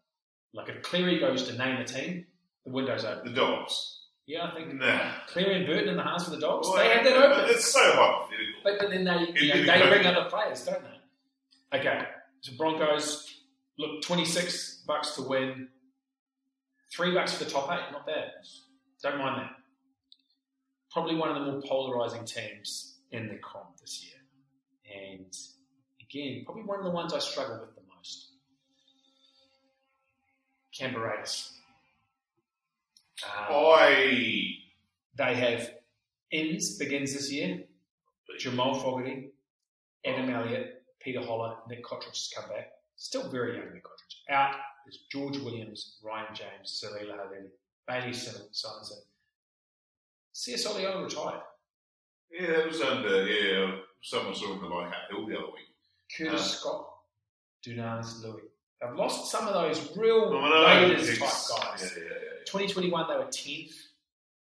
[0.54, 2.26] Like if Cleary goes to name a team,
[2.66, 3.34] the window's open.
[3.34, 3.96] the dogs.
[4.28, 5.12] Yeah, I think Nah.
[5.28, 7.50] Cleary and Burton in the hearts for the Dogs, Well, they have that open.
[7.50, 8.62] It's so hypothetical.
[8.64, 11.80] But, but then they you know, they bring other players, don't they?
[11.80, 12.04] Okay,
[12.42, 13.28] so Broncos
[13.80, 15.68] look twenty six bucks to win,
[16.96, 18.32] three bucks for the top eight, not bad.
[19.02, 19.52] Don't mind that.
[20.92, 24.22] Probably one of the more polarizing teams in the comp this year,
[25.18, 25.36] and
[26.02, 28.28] again, probably one of the ones I struggle with the most.
[30.78, 31.54] Canberra Raiders.
[33.26, 34.52] Um, I
[35.16, 35.72] they have
[36.32, 37.64] ins begins this year.
[38.40, 39.32] Jamal Fogarty,
[40.06, 42.72] Adam Elliott, Peter Holler, Nick Cotric has come back.
[42.96, 44.34] Still very young, Nick Cotric.
[44.34, 44.56] Out
[44.88, 47.50] is George Williams, Ryan James, Siliva Havili,
[47.88, 49.00] Bailey Sim- Simonson.
[50.32, 51.42] Sia Soliola retired.
[52.32, 53.76] Yeah, that was under yeah.
[54.02, 55.68] Someone saw him in the like Hill the other week.
[56.18, 56.44] Curtis Uh.
[56.44, 56.90] Scott,
[57.66, 58.42] Dunamis Lui.
[58.82, 61.94] They've lost some of those real Raiders type guys.
[61.98, 62.46] Yeah, yeah, yeah.
[62.46, 63.74] 2021, they were 10th.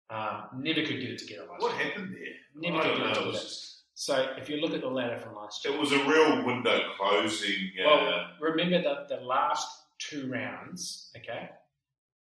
[0.08, 1.84] Um, never could get it together last What year.
[1.88, 2.34] happened there?
[2.70, 3.28] Never I could get it know.
[3.28, 3.78] It together.
[3.94, 6.80] So if you look at the ladder from last year, it was a real window
[6.98, 7.70] closing.
[7.78, 9.68] Uh, Well, remember that the last
[9.98, 11.50] two rounds, okay?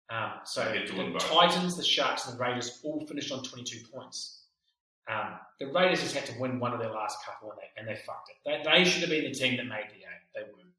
[0.10, 1.32] Um, so the both.
[1.32, 4.41] Titans, the Sharks, and the Raiders all finished on 22 points.
[5.10, 7.88] Um, the Raiders just had to win one of their last couple, and they, and
[7.88, 8.36] they fucked it.
[8.46, 10.24] They, they should have been the team that made the eight.
[10.36, 10.74] They weren't.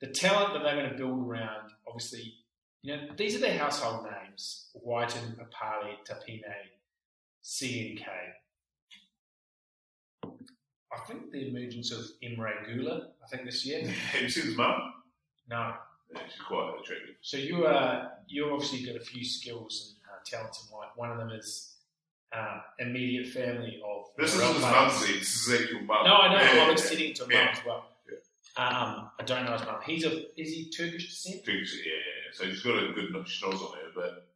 [0.00, 2.34] The talent that they're going to build around, obviously,
[2.82, 6.42] you know, these are their household names: Wighton, Papalii, Tapine,
[7.44, 8.06] CNK.
[10.92, 13.86] I think the emergence of Emre Guler, I think this year.
[14.12, 14.74] have you seen his mum?
[15.48, 15.74] No,
[16.14, 17.16] Yeah, she's quite attractive.
[17.20, 20.90] so you uh, you obviously got a few skills and uh, talents in life.
[20.96, 21.69] One of them is
[22.32, 24.06] uh, immediate family of.
[24.16, 25.18] This is his.
[25.18, 26.04] This is actual mum.
[26.04, 26.42] No, I know.
[26.42, 27.44] Yeah, I was yeah, sitting to yeah.
[27.44, 27.86] mum as well.
[28.56, 29.76] Um, I don't know his mum.
[29.86, 31.42] He's a is he Turkish descent?
[31.46, 32.32] Yeah, yeah, yeah.
[32.32, 34.28] So he's got a good schnoz on her, but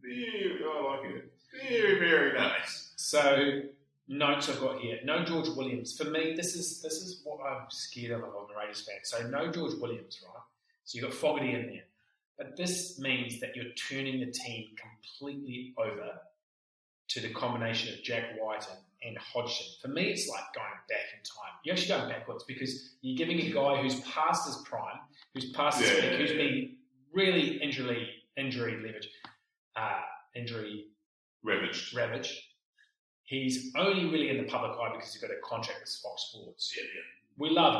[0.00, 1.32] very, I like it.
[1.68, 2.92] Very, very nice.
[2.96, 3.62] So
[4.08, 4.98] notes I've got here.
[5.04, 5.96] No George Williams.
[5.96, 8.22] For me, this is this is what I'm scared of.
[8.22, 8.96] I'm a Raiders fan.
[9.04, 10.42] So no George Williams, right?
[10.84, 11.84] So you've got Fogarty in there,
[12.38, 16.20] but this means that you're turning the team completely over
[17.08, 19.66] to the combination of Jack White and, and Hodgson.
[19.82, 21.52] For me, it's like going back in time.
[21.64, 24.98] You're actually going backwards because you're giving a guy who's past his prime,
[25.34, 26.36] who's past his Yeah, peak, yeah, who's yeah.
[26.36, 26.76] been
[27.12, 29.08] really injury injury leverage,
[29.76, 30.00] uh,
[30.34, 30.86] injury
[31.42, 31.96] Ravaged.
[31.96, 32.34] ravaged.
[33.24, 36.74] He's only really in the public eye because he's got a contract with Fox Sports.
[36.76, 36.84] Yeah,
[37.38, 37.74] We love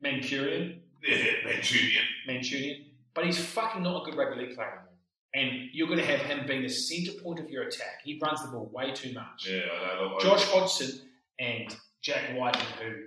[0.00, 1.16] him, Mancurian, yeah.
[1.16, 2.02] Yeah, Manchurian.
[2.26, 2.84] Manchurian,
[3.14, 4.91] but he's fucking not a good rugby league player anymore.
[5.34, 8.00] And you're going to have him being the centre point of your attack.
[8.04, 9.46] He runs the ball way too much.
[9.48, 10.16] Yeah, I know.
[10.18, 11.00] I- Josh Hodgson
[11.38, 13.04] and Jack White, who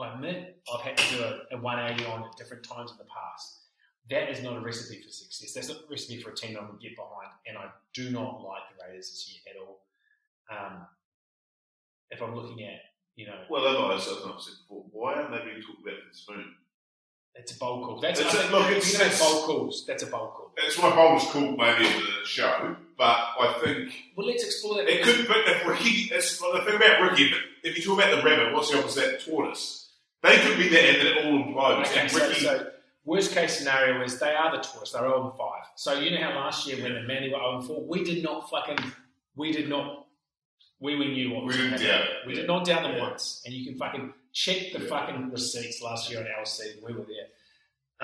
[0.00, 3.04] I admit I've had to do a, a 180 on at different times in the
[3.04, 3.56] past.
[4.10, 5.52] That is not a recipe for success.
[5.52, 7.30] That's not a recipe for a team I'm going to get behind.
[7.46, 9.80] And I do not like the Raiders this year at all.
[10.50, 10.86] Um,
[12.10, 12.80] if I'm looking at,
[13.16, 14.14] you know, Well, I've not said
[14.62, 16.54] before, why aren't they being talked about for the spoon?
[17.34, 18.00] It's a bowl call.
[18.00, 19.84] That's It's I a- look, it's- it's- bowl calls.
[19.86, 20.52] That's a bowl call.
[20.56, 23.04] That's my boldest call maybe of the show, but
[23.40, 24.88] I think Well, let's explore that.
[24.88, 25.28] it could.
[25.28, 28.22] But if Ricky, it's, well, the thing about Ricky, if, if you talk about the
[28.28, 29.20] rabbit, what's the opposite?
[29.24, 29.90] The tortoise.
[30.22, 31.86] They could be there and then it all implodes.
[31.86, 32.70] Okay, and so, Ricky, so
[33.04, 34.92] worst case scenario is they are the tourists.
[34.94, 35.62] They're 0 5.
[35.76, 38.50] So you know how last year when the Manly were 0 4, we did not
[38.50, 38.78] fucking,
[39.36, 40.06] we did not,
[40.80, 42.08] we, we knew what was We going to didn't happen.
[42.16, 42.40] doubt We yeah.
[42.40, 43.02] did not doubt them Yeah.
[43.02, 43.42] once.
[43.46, 44.88] And you can fucking check the Yeah.
[44.88, 46.80] fucking receipts last year on LC.
[46.84, 47.28] We were there.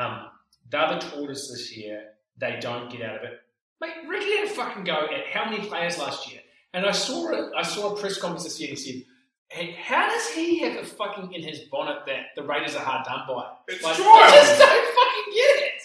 [0.05, 0.31] Um,
[0.71, 2.11] the tortoise this year.
[2.37, 3.41] They don't get out of it.
[3.81, 6.41] Mate, Ricky had a fucking go at how many players last year.
[6.73, 9.03] And I saw a, I saw a press conference this year and he said,
[9.51, 13.05] hey, how does he have a fucking in his bonnet that the Raiders are hard
[13.05, 13.53] done by?
[13.69, 14.09] It's Like, trial.
[14.09, 15.83] I just don't fucking get it.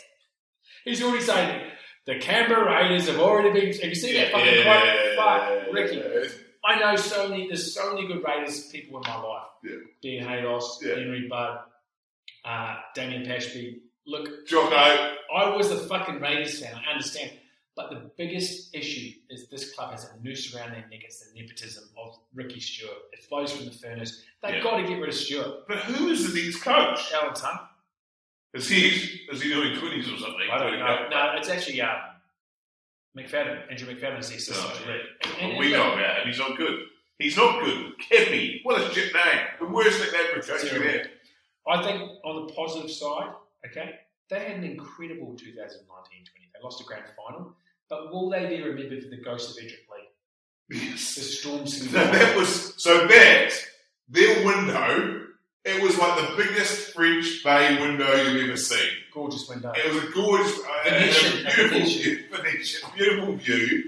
[0.85, 1.71] He's already saying,
[2.07, 3.71] the Canberra Raiders have already been.
[3.73, 5.15] Have you seen that fucking quote?
[5.15, 6.01] Fuck, Ricky.
[6.63, 7.47] I know so many.
[7.47, 9.47] There's so many good Raiders people in my life.
[9.63, 9.75] Yeah.
[10.01, 10.95] Dean Haydos, Yeah.
[10.95, 11.59] Henry Budd,
[12.45, 13.79] uh, Damien Pashby.
[14.05, 16.73] Look, Jocko, I was a fucking Raiders fan.
[16.75, 17.31] I understand,
[17.75, 21.01] but the biggest issue is this club has a noose around their neck.
[21.03, 22.97] It's the nepotism of Ricky Stuart.
[23.13, 24.23] It flows from the furnace.
[24.41, 24.63] They've Yeah.
[24.63, 25.67] got to get rid of Stuart.
[25.67, 27.11] but who is the next coach?
[27.13, 27.61] Alan Tunt.
[28.53, 28.87] Is he
[29.31, 30.49] is he doing twenties or something?
[30.51, 31.07] I don't know.
[31.09, 31.99] No, it's actually um,
[33.23, 33.69] McFadden.
[33.69, 35.01] Andrew McFadden is the assistant oh, to Rick.
[35.41, 36.27] And- and- we know about him.
[36.27, 36.79] He's not good.
[37.19, 37.93] He's not good.
[38.09, 38.61] Kepi.
[38.63, 39.41] What a shit name.
[39.59, 41.01] The worst nickname for a coach you
[41.67, 43.31] I think on the positive side,
[43.65, 43.95] okay,
[44.29, 45.39] they had an incredible 2019-20.
[46.53, 47.55] They lost a grand final,
[47.89, 50.07] but will they be remembered for the ghost of Edrick Lee?
[50.69, 51.01] The Yes.
[51.01, 51.83] Storms.
[51.93, 53.51] No, that was so bad.
[54.07, 55.25] their window.
[55.65, 58.89] It was like the biggest French Bay window you've ever seen.
[59.13, 59.71] Gorgeous window.
[59.75, 62.01] It was a gorgeous, uh, Venetian, a beautiful, Venetian.
[62.01, 63.83] view, Venetian, beautiful view.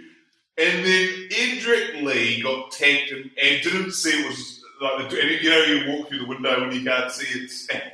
[0.57, 5.41] And then Edrick Lee got tanked and, and didn't see it was like the, and
[5.43, 7.51] you know you walk through the window and you can't see it.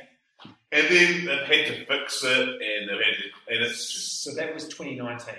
[0.70, 4.34] And then they've had to fix it, and they've had to, and it's just So
[4.34, 5.34] that was 2019.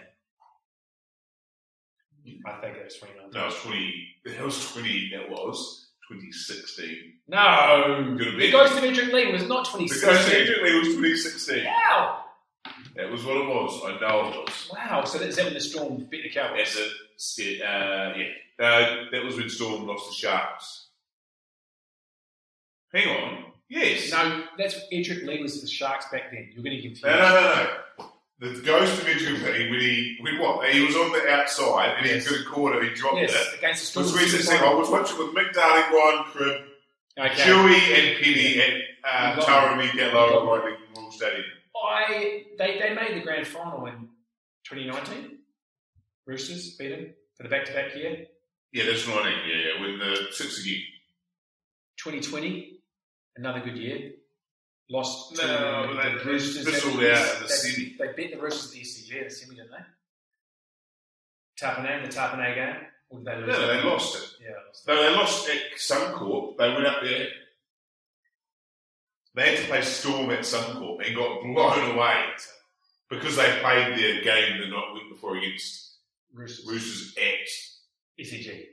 [2.47, 3.31] I think it was 2019.
[3.33, 4.07] no, it was twenty.
[4.25, 5.11] That was twenty.
[5.13, 7.13] That was twenty sixteen.
[7.27, 8.51] No, Could have the been.
[8.51, 10.45] ghost of Edrick Lee was not The ghost 2016.
[10.45, 11.65] Edrick Lee was twenty sixteen.
[11.65, 12.25] Wow,
[12.95, 13.81] That was what it was.
[13.85, 14.71] I know it was.
[14.73, 15.03] wow.
[15.05, 16.75] So that's that when the Storm beat the Cowboys.
[16.75, 17.61] That's it.
[17.61, 18.25] Uh, yeah.
[18.65, 20.87] Uh, that was when Storm lost the Sharks.
[22.93, 23.45] Hang on.
[23.69, 24.11] Yes.
[24.11, 26.49] No, that's Edrick Lee was the Sharks back then.
[26.53, 27.03] You're going to confuse.
[27.03, 27.67] No, no, no,
[27.99, 28.08] no.
[28.39, 30.69] The ghost of Edrick Lee, when he, when what?
[30.69, 32.25] He was on the outside and Yes.
[32.27, 33.57] he have caught it, he dropped Yes, it.
[33.57, 34.05] against the It Storm.
[34.05, 34.61] was recent thing.
[34.69, 36.65] I was watching with Mick Darling, Ryan Cribb,
[37.17, 37.35] Okay.
[37.35, 38.69] Chewy and Penny at
[39.03, 39.83] uh, You got Tara me.
[39.83, 41.43] Lee You Gatlow got at Riding Royal Stadium.
[41.85, 44.07] I they, they made the grand final in
[44.63, 45.39] 2019.
[46.25, 48.25] Roosters beat them for the back-to-back year.
[48.71, 49.35] Yeah, that's right.
[49.47, 49.81] Yeah, yeah.
[49.81, 50.81] When the six again.
[51.97, 52.79] 2020,
[53.35, 54.11] another good year.
[54.89, 56.65] Lost to No, the, but they- the Roosters.
[56.65, 56.77] they They-
[57.13, 57.95] out in the they- semi.
[57.97, 59.85] They beat the Roosters at the ECG, the semi, didn't they?
[61.61, 62.87] Tapine, the Tapine game.
[63.09, 63.47] Or did they lose?
[63.47, 64.41] No, they lost it.
[64.41, 64.87] Yeah, they lost.
[64.87, 66.57] No, they lost at Suncorp.
[66.57, 67.27] They went up there.
[69.35, 72.33] They had to play Storm at Suncorp and got blown away
[73.09, 75.97] because they played their game the night week before against
[76.33, 76.65] Roosters.
[76.67, 78.69] Roosters at ECG.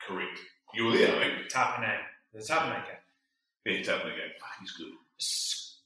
[0.00, 0.38] correct.
[0.74, 1.48] You were there, I think.
[1.50, 1.98] Tapine.
[2.34, 2.96] The Tapine game.
[3.64, 4.30] Yeah, again.
[4.38, 4.92] Fuck, he's good.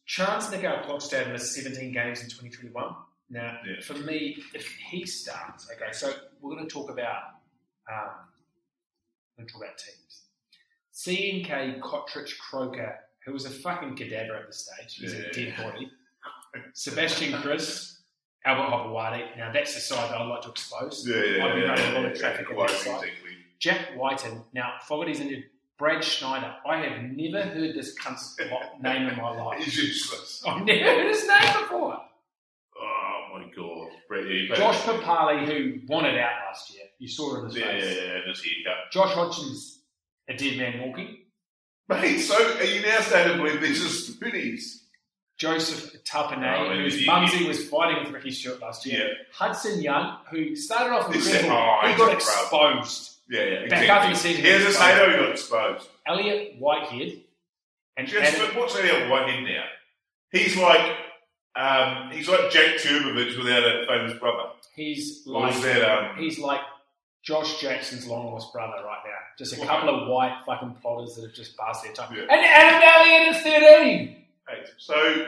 [0.06, 2.94] Chance Nicoll-Klokstad missed 17 games in 2021.
[3.30, 3.80] Now, Yeah.
[3.82, 7.22] for me, if he starts, okay, so we're going to talk about,
[7.92, 8.10] um,
[9.36, 10.22] we're going to talk about teams.
[10.92, 15.52] CNK, Cotric, Croker, who was a fucking cadaver at this stage, he's a Yeah.
[15.54, 15.90] dead body.
[16.72, 18.00] Sebastian Kris,
[18.44, 19.36] Albert Hopoate.
[19.36, 21.06] Now, that's the side that I'd like to expose.
[21.06, 23.04] Yeah, yeah, I've been yeah, running yeah, a lot of traffic on quite that side.
[23.04, 23.36] exactly.
[23.58, 24.42] Jack Wighton.
[24.54, 25.44] Now, Fogarty's injured.
[25.78, 26.54] Brad Schneider.
[26.66, 28.36] I have never heard this cunt's
[28.80, 29.60] name in my life.
[29.62, 30.42] He's useless.
[30.46, 31.98] I've never heard his name before.
[32.80, 33.88] Oh my god.
[34.26, 36.84] Yeah, Josh Papalii, who wanted out last year.
[36.98, 37.96] You saw it in his Yeah, yeah, face.
[37.96, 38.90] yeah, and his haircut.
[38.92, 39.80] Josh Hodgson's
[40.28, 41.18] a dead man walking.
[41.88, 44.82] Mate, so are you now starting to believe these are spoonies?
[45.38, 47.12] Joseph Tapine, Oh, whose yeah.
[47.12, 48.98] mumsy was fighting with Ricky Stuart last year.
[49.06, 49.14] Yeah.
[49.32, 53.17] Hudson Young, who started off incredible, oh, he got exposed.
[53.30, 53.88] Yeah, yeah, Back exactly.
[53.88, 55.88] after the season, Here's he a was Sato, he got exposed.
[56.06, 57.20] Elliot Whitehead
[57.96, 59.64] and Just, Adam, what's Elliot Whitehead now?
[60.32, 60.96] He's like,
[61.56, 64.50] um, he's like Jake Trbojevic without a famous brother.
[64.74, 66.60] he's Or like that, um, he's like
[67.22, 69.12] Josh Jackson's long lost brother right now.
[69.36, 69.68] Just a Right.
[69.68, 72.14] couple of white fucking plotters that have just passed their time.
[72.14, 72.22] Yeah.
[72.22, 74.24] And Adam Elliott is 13.
[74.48, 75.26] hey, so,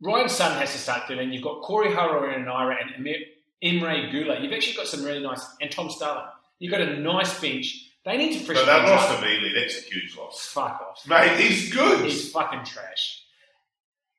[0.00, 1.32] Ryan Sun has to start 13.
[1.32, 3.18] You've got Corey Harrow and Naira and Emir,
[3.62, 4.42] Emre Guler.
[4.42, 6.24] You've actually got some really nice, and Tom Starling.
[6.62, 7.88] You've got a nice bench.
[8.04, 9.20] They need to but freshen they things lost up.
[9.20, 9.52] to Mealy.
[9.54, 10.46] That's a huge loss.
[10.52, 11.08] Fuck off.
[11.08, 12.04] Mate, he's good.
[12.04, 13.22] He's fucking trash.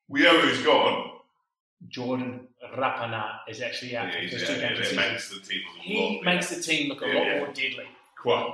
[0.09, 1.11] we know who's gone.
[1.87, 4.69] Jordan Rapana is actually out Yeah, for the he's out two there.
[4.69, 5.11] games of the That season.
[5.11, 7.37] makes the team He lot makes the team look a Yeah, lot yeah.
[7.39, 7.85] more deadly.
[8.21, 8.53] Quite.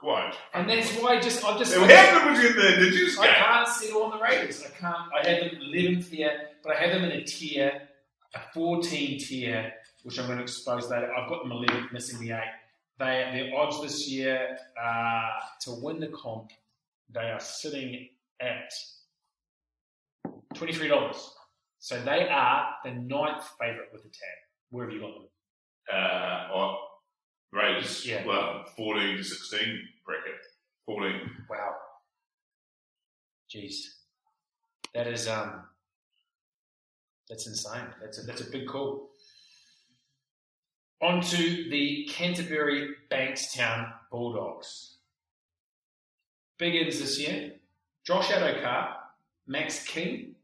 [0.00, 0.34] Quite.
[0.54, 1.74] And that's why I just, I've just.
[1.74, 1.80] How
[2.24, 3.34] good was in the Digits I game?
[3.36, 4.64] can't settle on the Raiders.
[4.64, 4.96] I can't.
[5.14, 7.82] I have them 11th here, but I have them in a tier,
[8.34, 11.12] a 14 tier, which I'm going to expose later.
[11.14, 12.40] I've got them 11th, missing the 8.
[12.98, 15.30] They, their odds this year uh,
[15.62, 16.50] to win the comp,
[17.12, 18.08] they are sitting
[18.40, 18.72] at
[20.54, 21.16] $23.
[21.78, 24.38] So they are the ninth favourite with the tab.
[24.70, 25.24] Where have you got them?
[25.92, 26.76] uh, on
[27.52, 28.06] Raiders.
[28.06, 28.26] Yeah.
[28.26, 29.58] Well, 14 to 16
[30.06, 30.32] bracket.
[30.86, 31.20] 14.
[31.50, 31.74] Wow.
[33.50, 33.74] Jeez.
[34.94, 35.62] That is um
[37.28, 37.86] that's insane.
[38.00, 39.10] That's a, that's a big call.
[41.02, 44.98] On to the Canterbury Bankstown Bulldogs.
[46.58, 47.54] Big ins this year.
[48.04, 48.98] Josh Addo-Carr,
[49.48, 50.36] Max King,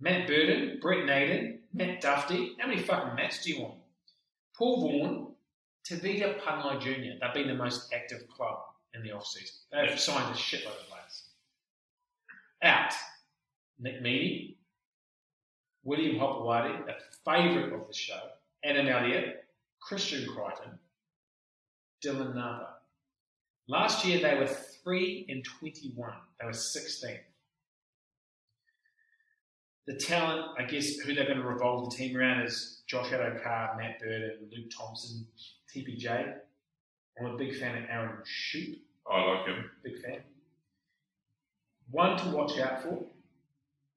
[0.00, 2.56] Matt Burton, Brett Naden, Matt Duffy.
[2.58, 3.74] How many fucking Matts do you want?
[4.56, 5.26] Paul Vaughan,
[5.86, 7.18] Tevita Pangai Jr.
[7.20, 8.60] They've been the most active club
[8.94, 9.56] in the off-season.
[9.72, 11.24] They've signed a shitload of players.
[12.62, 12.92] Out,
[13.78, 14.56] Nick Meaney,
[15.84, 16.94] William Hopoate, a
[17.24, 18.20] favourite of the show,
[18.64, 19.44] Adam Elliott,
[19.80, 20.78] Christian Crichton,
[22.04, 22.68] Dylan Napa.
[23.68, 26.12] Last year they were 3 and 21.
[26.40, 27.18] They were 16.
[29.86, 33.76] The talent, I guess, who they're going to revolve the team around is Josh Addo-Carr,
[33.76, 35.26] Matt Burton, Luke Thompson,
[35.74, 36.34] TPJ.
[37.18, 38.78] I'm a big fan of Aaron Schoupp.
[39.10, 39.70] I like him.
[39.82, 40.20] Big fan.
[41.90, 43.04] One to watch out for,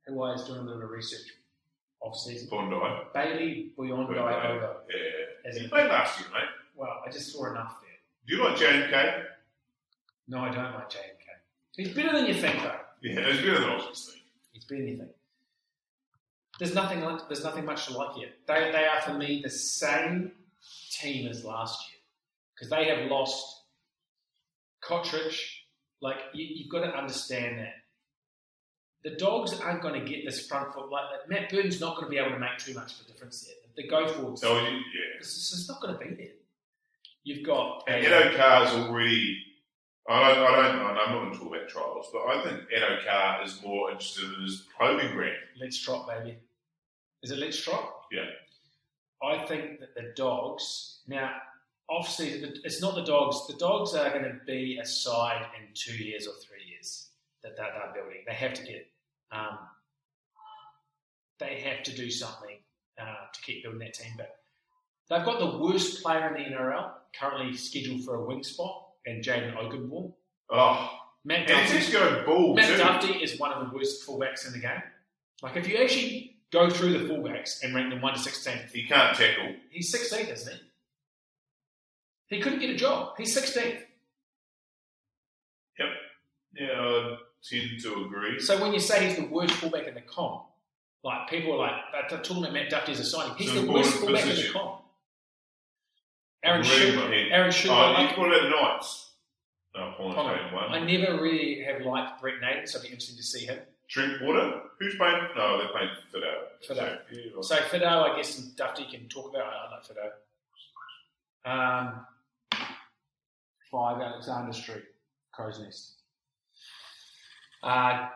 [0.08, 1.28] who I was doing a little bit of research
[2.06, 2.48] off season.
[2.50, 2.76] Bondi.
[3.14, 4.20] Bailey Boyondi Bondi.
[4.48, 4.76] over.
[4.90, 5.50] Yeah.
[5.50, 6.50] As He played last year, mate.
[6.76, 7.92] well, I just saw enough there.
[8.28, 9.24] Do you like JMK?
[10.28, 11.26] No, I don't like JMK.
[11.76, 12.80] He's better than you think, though.
[13.02, 14.22] Yeah, he's better than Aussies thing.
[14.54, 15.12] He's better than you think.
[16.58, 17.28] There's nothing like.
[17.28, 18.30] There's nothing much to like here.
[18.48, 20.32] They, they are for me the same
[20.92, 22.00] team as last year
[22.56, 23.64] because they have lost
[24.84, 25.38] Cotric.
[26.02, 27.74] Like you, you've got to understand that
[29.06, 30.90] the dogs aren't going to get this front foot.
[30.92, 33.42] Like Matt Burton's not going to be able to make too much of a difference
[33.46, 33.56] there.
[33.78, 35.20] The go forwards, So, you- yeah.
[35.20, 36.34] it's it's not going to be there.
[37.24, 39.42] You've got And Addo-Carr's already.
[40.08, 43.44] I don't, I don't, I'm not going to talk about trials, but I think Addo-Carr
[43.44, 45.36] is more interested in his probing brand.
[45.60, 46.38] Let's Trot, baby.
[47.24, 47.92] Is it Let's Trot?
[48.12, 48.26] Yeah.
[49.24, 51.32] I think that the dogs now
[51.90, 52.54] off season.
[52.64, 53.48] It's not the dogs.
[53.48, 57.10] The dogs are going to be a side in two years or three years
[57.44, 58.24] that they're building.
[58.28, 58.88] They have to get.
[59.32, 59.58] Um,
[61.40, 62.58] they have to do something
[63.00, 64.14] uh, to keep building that team.
[64.18, 64.30] But
[65.10, 69.24] they've got the worst player in the NRL currently scheduled for a wing spot, and
[69.24, 70.14] Jayden Okunbor.
[70.52, 70.90] Oh,
[71.26, 71.78] Matt he's Duffy.
[71.80, 72.78] just going ball Matt too.
[72.78, 74.82] Duffy is one of the worst fullbacks in the game.
[75.42, 78.86] Like if you actually go through the fullbacks and rank them one to sixteen, He
[78.86, 79.56] can't tackle.
[79.72, 80.54] he's sixteenth, isn't
[82.30, 82.36] he?
[82.38, 83.14] He couldn't get a job.
[83.18, 83.80] He's sixteenth.
[86.58, 87.18] Yeah, I
[87.50, 88.40] tend to agree.
[88.40, 90.44] So when you say he's the worst fullback in the comp,
[91.04, 93.36] like people are like they're talking about Matt Duffy as a signing.
[93.38, 94.82] He's So the worst fullback in the comp.
[96.44, 96.96] Aaron Agree Schoupp.
[97.04, 97.28] with him.
[97.32, 97.70] Aaron Schoupp.
[97.70, 99.02] Oh, I you like- put it at Knights.
[99.76, 100.16] No, one.
[100.18, 103.60] I never really have liked Brett Naden, so it'll be interesting to see him.
[103.90, 104.62] Drink water.
[104.80, 105.28] Who's playing?
[105.36, 106.48] No, they're playing Fido.
[106.66, 107.00] Fido.
[107.12, 109.52] Yeah, So Fido, I guess Duffy can talk about.
[109.52, 110.12] I like Fido.
[111.46, 112.06] Um,
[113.70, 114.86] five Alexander Street,
[115.34, 115.95] Crow's Nest.
[117.66, 118.08] Uh,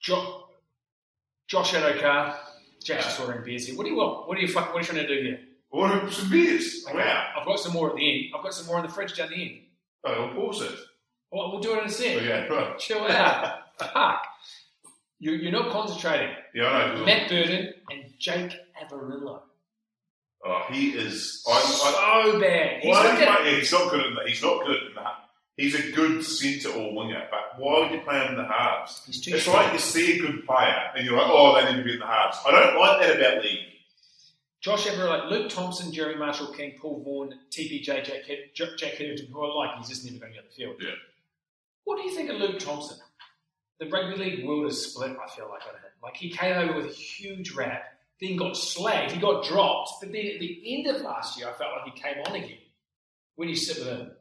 [0.00, 0.44] jo-
[1.46, 2.36] Josh Addo-Carr,
[2.84, 3.76] Jack's just ordering beers here.
[3.76, 4.28] What do you want?
[4.28, 4.72] What are you fucking?
[4.72, 5.40] What are you trying to do here?
[5.70, 6.84] Order some beers.
[6.92, 7.26] Wow.
[7.38, 8.34] I've got some more at the end.
[8.36, 9.60] I've got some more in the fridge down the end.
[10.04, 10.74] Oh, we'll pause it.
[11.30, 12.16] Well, we'll do it in a sec.
[12.16, 12.78] Okay, right.
[12.78, 13.58] Chill out.
[13.78, 14.22] Fuck.
[15.20, 16.34] You, you're not concentrating.
[16.54, 17.04] Yeah, I know.
[17.04, 19.42] Matt Burton and Jake Averillo.
[20.44, 21.44] Oh, he is.
[21.46, 22.80] I, I, so bad.
[22.82, 24.26] He's why not yeah, he's not good in that.
[24.26, 25.19] He's not good in that.
[25.56, 29.02] He's a good centre or winger, but why would you play him in the halves?
[29.04, 29.56] He's too It's strong.
[29.64, 31.98] like you see a good player and you're like, oh, they need to be in
[31.98, 32.38] the halves.
[32.46, 33.58] I don't like that about league.
[34.62, 39.28] Josh Everett, Luke Thompson, Jerry Marshall King, Paul Vaughan, TPJ, Jack, Hed- Jack Jack Hetherington,
[39.32, 40.76] who I like, he's just never going to get the field.
[40.80, 40.90] Yeah.
[41.84, 42.98] What do you think of Luke Thompson?
[43.80, 45.80] The rugby league world is split, I feel like, on him.
[46.02, 47.84] Like, he came over with a huge rap,
[48.20, 51.52] then got slagged, he got dropped, but then at the end of last year, I
[51.54, 52.58] felt like he came on again.
[53.36, 54.16] When you sit with him, I like him.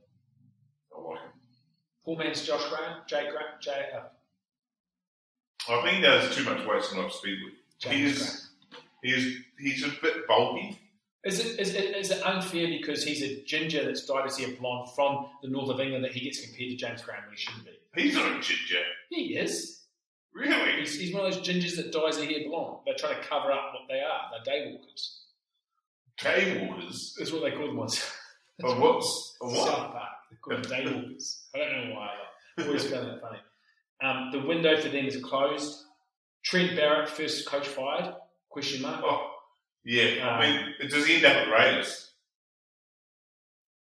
[2.09, 4.01] Poor man's Josh Graham, Jake Graham, Jay, uh,
[5.71, 7.53] I think he does too much wasting off speed with.
[7.77, 8.49] James
[9.03, 10.79] He he is, he's a bit bulky.
[11.23, 14.55] Is it, is, it, is it unfair because he's a ginger that's dyed his hair
[14.59, 17.37] blonde from the north of England that he gets compared to James Graham when he
[17.37, 18.01] shouldn't be?
[18.01, 18.83] He's not a ginger.
[19.09, 19.81] He is.
[20.33, 20.79] Really?
[20.79, 22.79] He's, he's one of those gingers that dyes their hair blonde.
[22.85, 24.31] They're trying to cover up what they are.
[24.31, 25.19] They're day walkers.
[26.17, 27.15] Day walkers.
[27.19, 28.11] That's what they call them once.
[28.63, 30.18] Oh, what's what?
[30.31, 31.47] They call them day walkers.
[31.55, 32.09] I don't know why.
[32.57, 33.39] I always found that funny.
[34.03, 35.85] Um, the window for them is closed.
[36.43, 38.13] Trent Barrett, first coach fired?
[38.49, 39.01] Question mark.
[39.03, 39.31] Oh,
[39.83, 40.27] yeah.
[40.27, 40.47] Um, I
[40.79, 42.11] mean, does he end up at Raiders?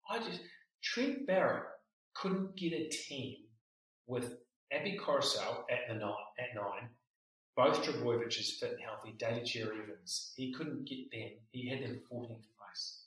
[0.09, 0.41] I just
[0.83, 1.65] Trent Barrett
[2.15, 3.37] couldn't get a team
[4.07, 4.37] with
[4.73, 6.89] Api Koroisau at the nine, at nine,
[7.57, 9.15] Both Trbojevic is fit and healthy.
[9.19, 11.31] Daly Cherry-Evans, he couldn't get them.
[11.53, 13.03] He had them 14th place.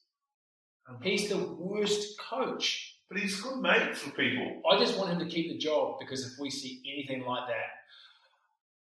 [1.04, 2.97] He's the worst coach.
[3.10, 4.62] But he's good mates with people.
[4.70, 7.70] I just want him to keep the job because if we see anything like that,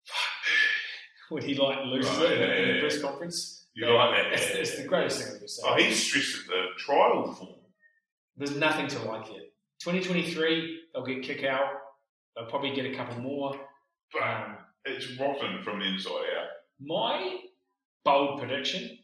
[1.28, 3.02] when he like loses Right, it in, yeah, the yeah, press yeah.
[3.02, 4.32] conference, You like that?
[4.32, 4.56] It's, yeah.
[4.60, 5.64] it's the greatest thing I've ever seen.
[5.68, 7.54] Oh, he's stressed at the trial form.
[8.36, 9.42] There's nothing to like here.
[9.80, 11.70] 2023, they'll get kick out.
[12.34, 13.54] They'll probably get a couple more.
[14.12, 16.10] But Um, it's rotten from the inside
[16.40, 16.48] out.
[16.80, 17.36] my
[18.04, 18.98] bold prediction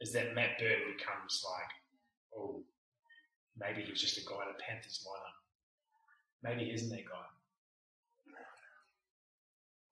[0.00, 1.70] is that Matt Bird becomes like,
[2.36, 2.62] oh,
[3.60, 5.38] maybe he's just a guy in a Panthers lineup.
[6.42, 7.14] Maybe he isn't that guy.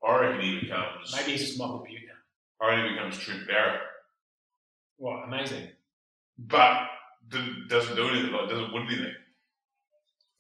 [0.07, 1.15] I reckon he becomes.
[1.17, 2.15] Maybe he's just Michael Buter.
[2.61, 3.81] I reckon he becomes Trent Barrett.
[4.99, 5.69] What, amazing.
[6.39, 6.89] But
[7.69, 8.33] doesn't do anything.
[8.33, 9.15] Like doesn't win anything.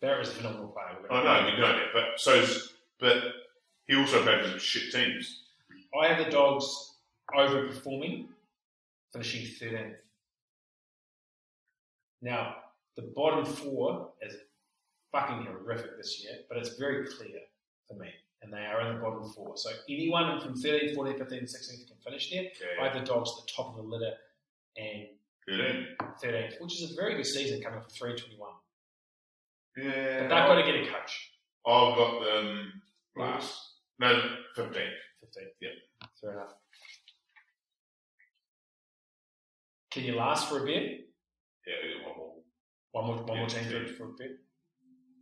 [0.01, 1.11] Barrett is a phenomenal player.
[1.11, 3.17] I know we know that, but so's but
[3.87, 5.43] he also played for some shit teams.
[5.99, 6.95] I have the Dogs
[7.35, 8.27] overperforming,
[9.13, 9.97] finishing 13th.
[12.23, 12.57] Now,
[12.97, 14.35] the bottom four is
[15.13, 17.41] fucking horrific this year, but it's very clear
[17.89, 18.09] for me.
[18.43, 19.57] And they are in the bottom four.
[19.57, 22.43] So anyone from 13th, 14th, 15th, 16th can finish there.
[22.43, 24.13] I Yeah, have the Dogs at the top of the litter
[24.77, 25.07] and
[25.49, 25.87] Thirteen.
[26.23, 28.51] 13th, which is a very good season coming for 321.
[29.77, 31.31] Yeah, But they've got to get a coach.
[31.67, 32.83] I've got them
[33.17, 33.59] last.
[33.99, 34.13] No,
[34.55, 34.83] fifteen.
[35.25, 35.43] 15th.
[35.61, 35.69] Yeah.
[36.21, 36.55] Fair enough.
[39.91, 41.09] Can you last for a bit?
[41.67, 42.33] Yeah, yeah, one more.
[42.97, 44.39] One more, one more team for, for a bit.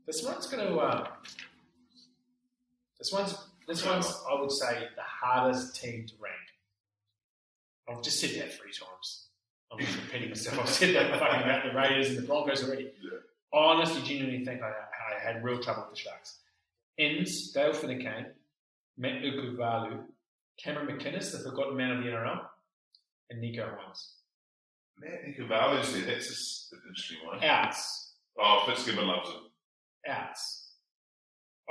[0.07, 0.79] This one's going to.
[0.79, 1.09] Uh,
[3.01, 3.37] this one's.
[3.67, 4.07] This one's.
[4.31, 6.37] I would say the hardest team to rank.
[7.89, 9.27] I've just said that three times.
[9.73, 10.61] I'm just repeating myself.
[10.61, 12.93] I've said that fucking about the Raiders and the Broncos already.
[13.03, 13.19] Yeah.
[13.53, 16.39] I honestly, genuinely think I, I had real trouble with the Sharks.
[16.97, 18.27] Inns, Dale Finucane,
[18.97, 19.99] Matt Ikuvalu,
[20.63, 22.41] Cameron McInnes, the forgotten man of the NRL,
[23.31, 24.14] and Nicho Hynes.
[24.99, 26.05] Matt Nicovalu's there.
[26.07, 27.43] That's a an interesting one.
[27.45, 28.13] Outs.
[28.39, 29.43] Oh, Fitzgibbon loves him.
[30.09, 30.73] outs.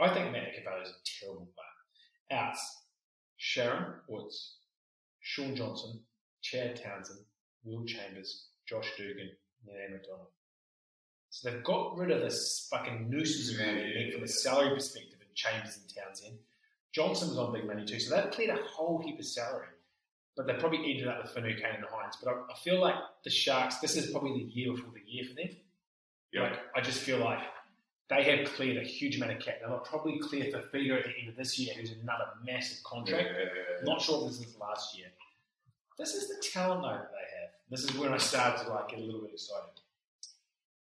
[0.01, 2.39] I think Cavallo is a terrible player.
[2.39, 2.79] Outs.
[3.37, 4.55] Sharon Woods,
[5.19, 5.99] Shaun Johnson,
[6.41, 7.19] Chad Townsend,
[7.65, 9.29] Will Chambers, Josh Dugan,
[9.67, 10.27] and Ian McDonald.
[11.29, 15.19] So they've got rid of this fucking nooses around their neck from a salary perspective
[15.19, 16.37] in Chambers and Townsend.
[16.93, 19.67] Johnson was on big money too, so they've cleared a whole heap of salary.
[20.35, 22.15] But they probably ended up with Finucane and the Hynes.
[22.23, 25.23] But I, I feel like the Sharks, this is probably the year before the year
[25.25, 25.49] for them.
[26.31, 26.43] Yeah.
[26.43, 27.39] Like, I just feel like
[28.09, 29.55] they have cleared a huge amount of cap.
[29.61, 33.29] They'll probably clear for Fifita at the end of this year, who's another massive contract.
[33.37, 33.83] Yeah.
[33.83, 35.07] Not sure if this is last year.
[35.99, 37.49] This is the talent though that they have.
[37.69, 39.69] This is when I started to like get a little bit excited.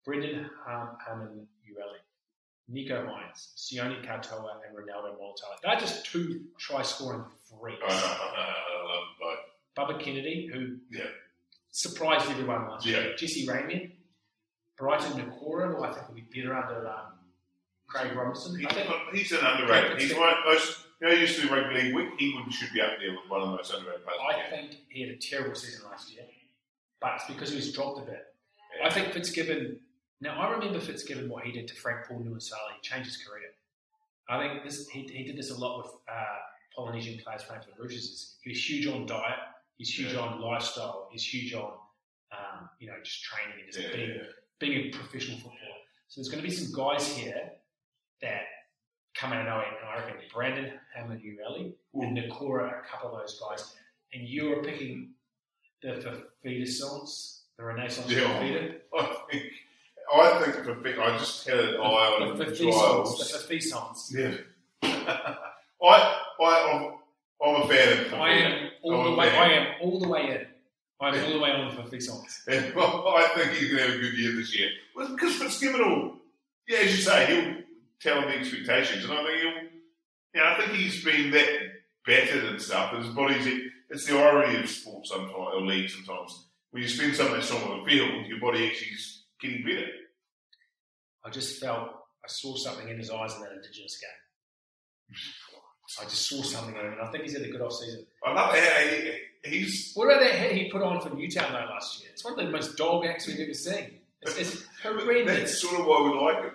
[0.05, 1.98] Brendan Hammond Urelli,
[2.73, 5.57] Nicho Hynes, Sione Katoa, and Ronaldo Mulitalo.
[5.63, 7.25] They're just two try scoring
[7.61, 7.81] freaks.
[7.83, 9.39] I, I, I love both.
[9.97, 11.07] Bubba Kennedy, who Yeah.
[11.71, 13.15] surprised everyone last year.
[13.17, 13.93] Jesse Ramien,
[14.77, 17.13] Briton Nikora, who I think will be better under um,
[17.87, 18.57] Craig Robinson.
[18.57, 18.73] Think
[19.15, 20.01] he's an underrated.
[20.01, 20.85] He's one of the most.
[21.01, 22.09] You know, he used to do rugby league week.
[22.19, 24.19] He should be up there with one of the most underrated players.
[24.47, 26.25] I think he had a terrible season last year,
[27.01, 28.27] but it's because he was dropped a bit.
[28.81, 28.89] Yeah.
[28.89, 29.79] I think Fitzgibbon.
[30.21, 32.73] Now I remember Fitzgibbon what he did to Frank Paul Nu'uausala.
[32.75, 33.51] He changed his career.
[34.29, 36.25] I think this he, he did this a lot with uh,
[36.77, 38.05] Polynesian players playing for the Roosters.
[38.05, 39.39] is He was huge on diet.
[39.79, 40.21] He's huge Yeah.
[40.21, 41.09] on lifestyle.
[41.13, 41.73] He's huge on
[42.33, 44.23] um, you know just training and just Yeah, being yeah.
[44.59, 45.79] being a professional footballer.
[46.09, 47.51] So there's going to be some guys here
[48.23, 48.43] that
[49.15, 53.15] come out of nowhere, and I reckon Brandon Hammond Urelli and Nikora are a couple
[53.15, 53.75] of those guys.
[54.13, 55.11] And you are picking
[55.83, 55.89] the
[56.45, 58.21] Fifita songs, the Renaissance Yeah.
[58.41, 58.75] Fifita.
[58.99, 59.45] I think.
[60.15, 63.47] I think for Vic, I just had an eye on The the songs.
[63.49, 64.15] The songs.
[64.17, 64.35] Yeah.
[64.83, 66.95] I, I, I'm,
[67.47, 68.15] I'm a fan of.
[68.15, 69.31] I am all I'm the way.
[69.31, 70.47] I am all the way in.
[71.01, 72.43] I am all the way on the Fifita songs.
[72.49, 74.71] And I think he's going to have a good year this year.
[74.97, 76.17] Well, because Fitzgibbon will,
[76.67, 77.63] yeah, as you say, he'll
[78.01, 79.05] tell him the expectations.
[79.05, 79.69] And I think he'll,
[80.35, 81.49] yeah, I think he's been that
[82.05, 82.97] battered and stuff.
[82.97, 83.47] His body's,
[83.91, 86.47] it's the irony of sport sometimes, or league sometimes.
[86.71, 88.97] When you spend so much time on the field, your body actually
[89.41, 89.87] getting better.
[91.25, 91.89] I just felt
[92.25, 95.17] I saw something in his eyes in that Indigenous game.
[96.01, 98.05] I just saw something in him, and I think he's had a good off season.
[98.25, 99.13] I love he,
[99.59, 102.11] he's, What about that hat he put on for Newtown though last year?
[102.13, 103.93] It's one of the most dog acts we've ever seen.
[104.23, 105.39] It's, it's horrendous.
[105.39, 106.53] that's sort of why we like him.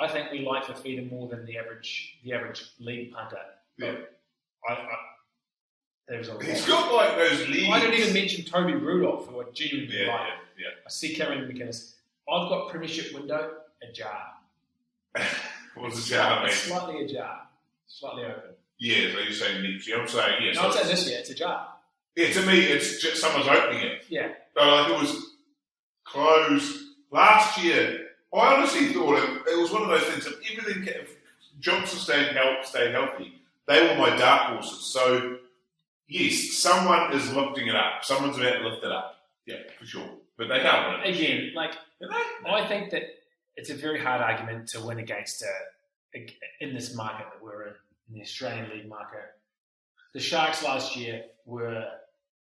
[0.00, 3.38] I think we like Fifita more than the average the average league punter.
[3.78, 3.94] Yeah.
[4.68, 4.78] I, I,
[6.08, 6.42] there's a lot.
[6.42, 7.70] He's got like those leads.
[7.72, 10.20] I don't even mention Toby Rudolf, who I genuinely Yeah, like.
[10.20, 10.34] yeah,
[10.86, 11.94] I see Cameron McInnes.
[12.30, 13.52] I've got Premiership window
[13.88, 14.22] ajar.
[15.16, 15.24] yeah.
[15.74, 16.50] What's It's man?
[16.50, 17.42] slightly ajar,
[17.86, 18.50] slightly open.
[18.78, 20.00] Yeah, so you're saying next year.
[20.00, 20.56] I'm saying yes.
[20.56, 21.18] No, I'm saying this year.
[21.20, 21.68] It's a jar.
[22.16, 24.04] Yeah, to me, it's just someone's opening it.
[24.08, 24.32] Yeah.
[24.56, 25.34] So like it was
[26.04, 26.76] closed
[27.10, 28.06] last year.
[28.34, 30.26] I honestly thought it, it was one of those things.
[30.26, 31.16] If everything, if
[31.60, 34.86] Johnson stayed health, stayed healthy, they were my dark horses.
[34.92, 35.36] So
[36.08, 38.02] yes, someone is lifting it up.
[38.04, 39.16] Someone's about to lift it up.
[39.46, 40.08] Yeah, for sure.
[40.40, 41.16] But they can't win it.
[41.16, 41.74] Again, like?
[42.46, 43.02] I think that
[43.56, 45.46] it's a very hard argument to win against uh,
[46.16, 46.26] a,
[46.64, 47.74] in this market that we're in,
[48.08, 49.20] in the Australian League market.
[50.14, 51.84] The Sharks last year were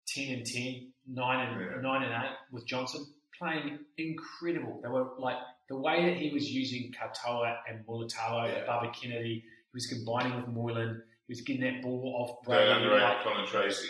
[0.06, 1.80] ten and 10, 9 and Yeah.
[1.82, 3.04] nine and eight with Johnson
[3.36, 4.78] playing incredible.
[4.82, 5.38] They were like
[5.68, 8.58] the way that he was using Katoa and Mulitalo Yeah.
[8.58, 9.42] and Bubba Kennedy.
[9.44, 11.02] He was combining with Moylan.
[11.26, 12.70] He was getting that ball off Don't Brady.
[12.70, 13.88] underrate Like, Tracey.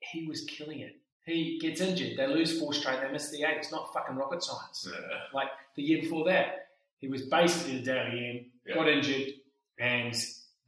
[0.00, 0.96] he was killing it.
[1.28, 2.16] He gets injured.
[2.16, 3.00] They lose four straight.
[3.02, 3.58] They miss the eight.
[3.58, 4.88] It's not fucking rocket science.
[4.90, 4.98] Yeah.
[5.34, 6.68] Like the year before that,
[7.00, 8.74] he was basically the Dally M, Yeah.
[8.74, 9.34] got injured,
[9.78, 10.14] and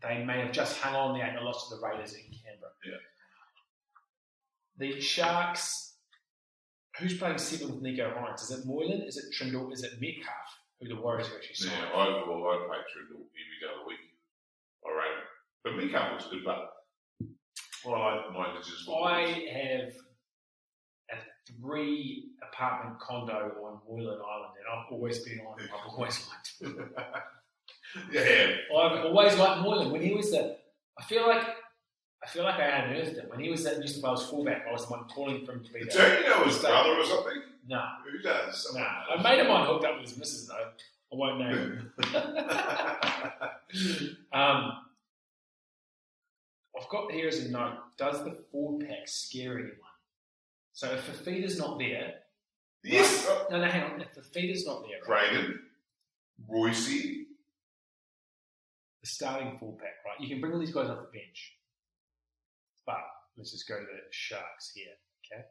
[0.02, 2.72] they may have just hung on the eight and lost to the Raiders in Canberra.
[2.84, 2.98] Yeah.
[4.76, 5.94] The Sharks,
[6.98, 8.42] who's playing seven with Nico Hines?
[8.42, 9.02] Is it Moylan?
[9.02, 9.72] Is it Trindall?
[9.72, 10.58] Is it Metcalf?
[10.80, 13.98] Who the Warriors are actually Yeah, overall, I'd play Trindall every day of the week.
[14.86, 15.24] I rate it.
[15.64, 16.72] But Mika was good, but
[17.84, 19.92] well, I mine is just I have
[21.60, 25.56] three apartment condo on Moylan Island, and I've always been on.
[25.60, 26.52] I've always liked.
[28.12, 28.46] yeah,
[28.76, 30.56] I've always liked Moylan when he was the.
[30.98, 31.42] I feel like
[32.22, 34.66] I feel like I unearthed him when he was that New South Wales fullback.
[34.68, 36.10] I was the one calling for him to be there.
[36.10, 37.42] Don't you know his brother or something?
[37.68, 38.66] No, Who does?
[38.74, 38.86] no.
[39.16, 40.70] A mate of mine hooked up with his missus though.
[41.12, 41.92] I won't name him.
[44.32, 44.72] um,
[46.78, 47.78] I've got here as a note.
[47.98, 49.76] Does the forward pack scare anyone?
[50.72, 52.14] So if Fifita's not there,
[52.84, 54.00] yes, uh, no, no, hang on.
[54.00, 55.60] If Fifita's not there, right, Braden,
[56.48, 57.26] Royce, the
[59.04, 60.20] starting full pack, right?
[60.20, 61.56] You can bring all these guys off the bench.
[62.86, 63.04] But
[63.36, 64.92] let's just go to the Sharks here,
[65.24, 65.44] okay?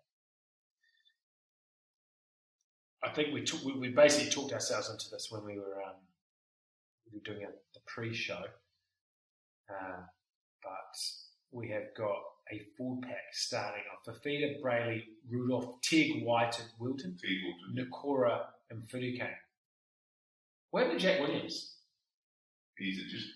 [3.04, 5.96] I think we took we, we basically talked ourselves into this when we were um,
[7.12, 8.44] we were doing a, the pre-show,
[9.70, 10.02] uh,
[10.62, 10.98] but
[11.52, 12.18] we have got
[12.52, 17.86] a full pack starting off: Fifita, Brayley, Rudolf, Tig, White, and Wilton, Eagleton.
[17.90, 19.28] Nikora, and Finucane.
[20.72, 21.76] Where did Jack Williams?
[22.78, 23.28] He's a just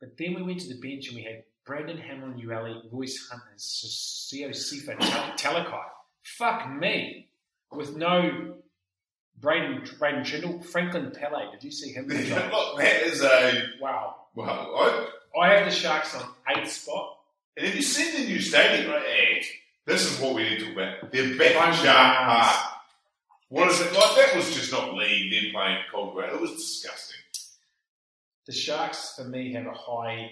[0.00, 3.42] But then we went to the bench and we had Brandon Hamlin, Ueli, Royce Hunt,
[3.50, 5.84] and Siosifa Tal- Talakai.
[6.22, 7.28] Fuck me.
[7.70, 8.54] With no
[9.40, 11.50] Braden, Braden Trindall, Franklin Pele.
[11.52, 12.06] Did you see him?
[12.08, 12.18] Look,
[12.78, 14.16] that is a wow.
[14.34, 15.06] Wow.
[15.36, 16.22] I, I have the Sharks on
[16.56, 17.18] eighth spot.
[17.56, 18.90] And have you seen the new stadium?
[18.90, 19.42] Right, Ed?
[19.86, 21.12] This is what we need to talk about.
[21.12, 22.16] They're back Home Shark.
[22.18, 22.56] Park.
[23.48, 24.16] What is it like?
[24.16, 25.30] That was just not league.
[25.32, 26.34] Them playing cold ground.
[26.34, 27.16] It was disgusting.
[28.46, 30.30] The Sharks, for me, have a high.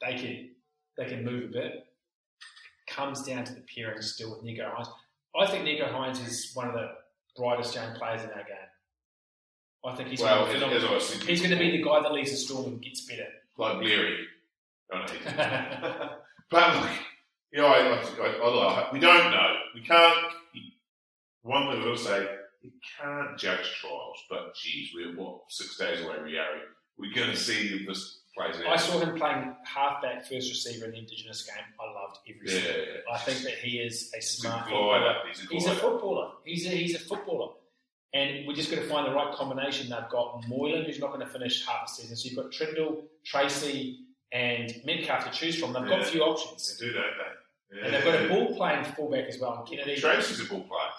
[0.00, 0.50] They can
[0.96, 1.86] they can move a bit.
[2.88, 4.88] Comes down to the pairing still with Nicho Hynes.
[5.38, 6.90] I think Nicho Hynes is one of the
[7.36, 8.56] brightest young players in our game.
[9.84, 11.58] I think he's well, one of as, as phenomenal- I was thinking, He's going to
[11.58, 13.28] be the guy that leads the storm and gets better.
[13.58, 14.26] like Leary.
[16.50, 16.88] But
[17.52, 19.54] you know, I, I, I, I we don't know.
[19.74, 20.18] We can't.
[21.42, 22.26] One thing I will say,
[22.62, 22.70] you
[23.00, 24.18] can't judge trials.
[24.28, 26.60] But geez, we're what six days away, Riari.
[26.98, 28.66] We're going to see if this plays out.
[28.66, 31.64] I saw him playing halfback, first receiver in the Indigenous game.
[31.80, 32.84] I loved every Yeah, single.
[32.94, 33.14] yeah.
[33.14, 35.14] I think that he is a He's a smart footballer.
[35.28, 36.30] He's a He's a footballer.
[36.44, 37.52] He's a, he's a footballer.
[38.14, 39.90] And we're just going to find the right combination.
[39.90, 42.16] They've got Moylan, who's not going to finish half the season.
[42.16, 44.00] So you've got Trindall, Tracey,
[44.32, 45.72] and Metcalf to choose from.
[45.72, 46.78] They've got a few options.
[46.78, 47.76] They do, don't they?
[47.78, 47.84] Yeah.
[47.84, 49.58] And they've got a ball playing fullback as well.
[49.58, 50.90] And Kennedy, Tracey's a ball player.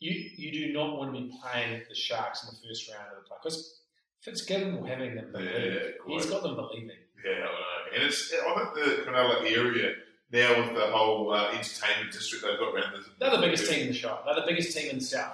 [0.00, 3.22] you, you do not want to be playing the Sharks in the first round of
[3.22, 3.36] the play.
[3.42, 3.80] Because
[4.20, 5.72] Fitzgibbon will having them Yeah, believe.
[5.74, 5.80] yeah,
[6.14, 6.90] He's got them believing.
[7.24, 7.94] Yeah, I know.
[7.94, 9.94] And it's, I think the Cronulla area
[10.30, 13.04] now with the whole uh, entertainment district they've got around the.
[13.18, 14.24] They're the biggest team in the shop.
[14.26, 15.32] They're the biggest team in the South,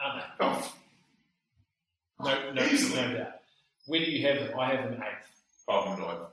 [0.00, 0.44] aren't they?
[0.44, 0.72] Oh,
[2.20, 3.00] No, no, Easily.
[3.00, 3.28] no doubt.
[3.86, 4.58] Where do you have them?
[4.58, 5.28] I have them eighth.
[5.68, 6.06] oh, no.
[6.06, 6.28] Ninth.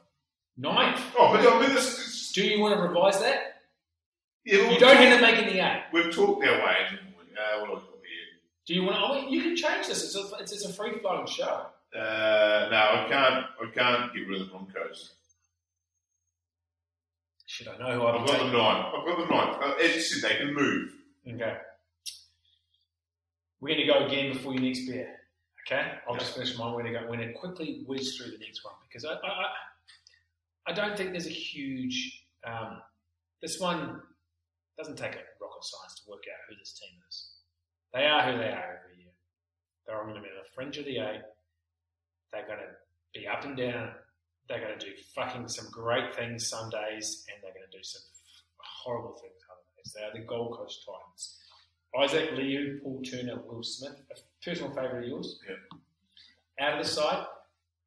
[0.63, 3.61] Oh, but I mean, this, Do you want to revise that?
[4.45, 5.83] yeah, well, You don't have them making the eight.
[5.93, 6.97] We've talked our way, we?
[7.37, 8.27] Uh, what do I got here?
[8.67, 9.01] Do you want to?
[9.01, 10.03] I mean, you can change this.
[10.03, 11.65] It's a, it's, it's a free flowing show.
[11.95, 13.45] Uh, no, I can't.
[13.61, 15.13] I can't get rid of the Broncos.
[17.47, 18.53] Should I know who I've I've got the taken?
[18.53, 18.85] nine.
[18.85, 19.71] I've got the nine.
[19.71, 20.89] Uh, as you said, they can move.
[21.27, 21.57] Okay.
[23.59, 25.15] We're going to go again before your next beer.
[25.67, 26.73] Okay, I'll just finish mine.
[26.73, 27.05] We're going to go.
[27.07, 29.45] We're going to quickly whiz through the next one because I, I, I,
[30.67, 32.25] I don't think there's a huge.
[32.45, 32.81] Um,
[33.41, 34.01] this one
[34.77, 37.29] doesn't take a rocket science to work out who this team is.
[37.93, 39.13] They are who they are every year.
[39.85, 41.21] They're going to be on the fringe of the eight.
[42.31, 43.91] They're going to be up and down.
[44.47, 47.83] they're going to do fucking some great things some days, and they're going to do
[47.83, 48.01] some
[48.57, 49.93] horrible things other days.
[49.95, 51.37] They are the Gold Coast Titans.
[51.99, 54.01] Isaac Liu, Paul Turner, Will Smith.
[54.11, 55.39] A personal favourite of yours?
[55.47, 55.57] Yep.
[56.61, 57.25] Out of the side,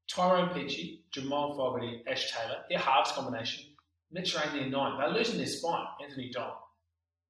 [0.09, 2.59] Tyrone Peachey, Jamal Fogarty, Ash Taylor.
[2.68, 3.64] Their halves combination.
[4.12, 4.98] Mitch Rainey and nine.
[4.98, 5.86] They're losing their spine.
[6.02, 6.52] Anthony Don,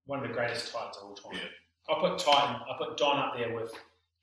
[0.07, 1.33] one of the greatest Titans of all time.
[1.35, 1.49] Yeah.
[1.89, 2.57] I'll put Titan.
[2.69, 3.73] I'll put Don up there with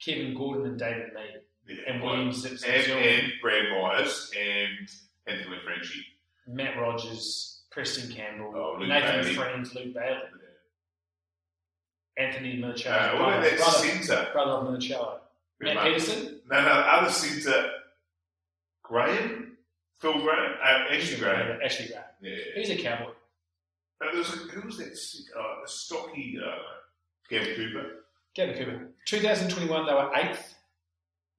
[0.03, 1.93] Kevin Gordon and David Mead Yeah.
[1.93, 4.89] and Williams and and, and Brad Myers and
[5.27, 6.05] Anthony Frenchie.
[6.47, 9.35] Matt Rogers, Preston Campbell, Oh, Nathan Bailey.
[9.35, 10.17] Friend, Luke Bailey,
[12.17, 14.29] Anthony Minichiello, Uh, what brother, about that brother, centre?
[14.33, 15.19] brother of Minichiello.
[15.61, 15.83] Matt.
[15.83, 17.71] Peterson, No, no, other centre.
[18.91, 19.57] Graham?
[19.99, 20.53] Phil Graham?
[20.61, 21.59] Uh, Ashley Graham.
[21.63, 22.03] Ashley Graham.
[22.21, 22.35] Yeah.
[22.55, 23.11] He's a cowboy.
[24.01, 25.39] Uh, there was a, who was that?
[25.39, 26.37] Uh, stocky.
[26.43, 26.51] Uh,
[27.29, 27.85] Gavin Cooper.
[28.35, 28.87] Gavin Cooper.
[29.05, 30.55] 2021, they were eighth.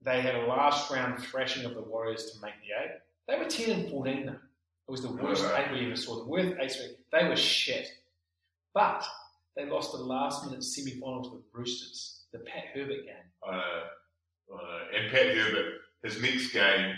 [0.02, 2.98] They had a last round thrashing of the Warriors to make the eight.
[3.28, 4.32] They were 10 and 14 though.
[4.32, 5.66] It was the worst Right.
[5.68, 6.20] eight we ever saw.
[6.24, 7.88] The worst eight They were shit.
[8.74, 9.04] But
[9.54, 13.14] they lost the last minute semi final to the Roosters, the Pat Herbert game.
[13.46, 13.52] Uh,
[14.52, 16.96] uh, and Pat Herbert, his next game,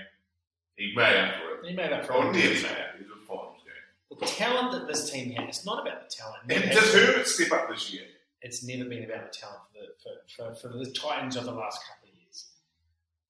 [0.76, 1.68] he made up for it.
[1.70, 2.32] He made up for Or it.
[2.32, 2.94] nearly made up.
[3.00, 4.18] It was a finals game.
[4.20, 6.42] The talent that this team had, it's not about the talent.
[6.50, 6.94] And does has.
[6.94, 8.04] Herbert step up this year?
[8.42, 11.52] It's never been about the talent for the, for, for, for the Titans of the
[11.52, 12.46] last couple of years.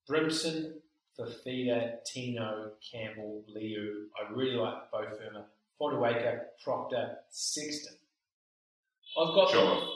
[0.09, 0.73] Brimson,
[1.17, 4.07] Fifita, Tino, Campbell, Liu.
[4.19, 5.45] I really like Beau Fermor,
[5.79, 7.95] Fotuaika, Proctor, Sexton.
[9.17, 9.87] I've got John.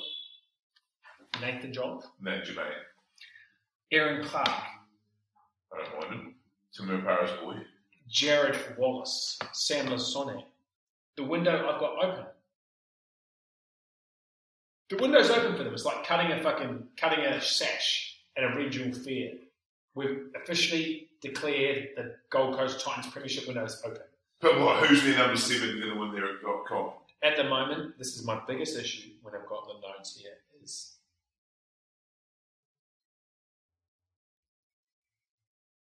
[1.41, 2.71] Nathan John, No, Jermaine.
[3.91, 6.35] Erin Clark, I don't mind him.
[6.79, 7.57] Timur Paris boy.
[8.07, 10.43] Jared Wallace, Sam Lisone.
[11.17, 12.25] The window I've got open.
[14.89, 15.73] The window's open for them.
[15.73, 19.31] It's like cutting a fucking cutting a sash at a regional fair.
[19.93, 24.01] We've officially declared the Gold Coast Titans Premiership window is open.
[24.39, 24.87] But what?
[24.87, 26.93] Who's their number seven going to win their comp?
[27.21, 30.31] At the moment, this is my biggest issue when I've got the notes here
[30.63, 30.95] is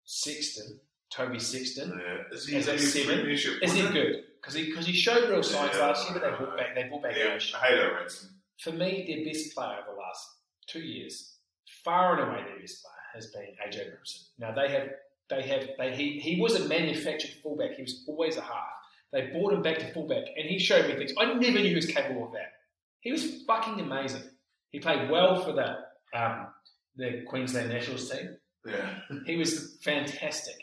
[0.05, 0.80] Sexton,
[1.11, 2.00] Toby Sexton.
[2.04, 2.22] Yeah.
[2.36, 3.16] Is he Is that seven?
[3.20, 4.24] premiership Is he good?
[4.40, 5.86] Because he because he showed real signs Yeah.
[5.86, 7.52] last year, but they brought back they brought back Yeah, Ash.
[7.62, 8.30] Ransom.
[8.62, 10.28] For me, their best player of the last
[10.66, 11.36] two years,
[11.84, 14.22] far and away their best player, has been AJ Brimson.
[14.38, 14.88] Now they have
[15.30, 17.72] they have they he he was a manufactured fullback.
[17.76, 18.72] He was always a half.
[19.12, 21.74] They brought him back to fullback, and he showed me things I never knew he
[21.74, 22.52] was capable of that.
[23.00, 24.22] He was fucking amazing.
[24.70, 25.78] He played well for the
[26.18, 26.48] um,
[26.96, 28.36] the Queensland Nationals team.
[28.66, 28.98] Yeah.
[29.24, 30.56] He was fantastic.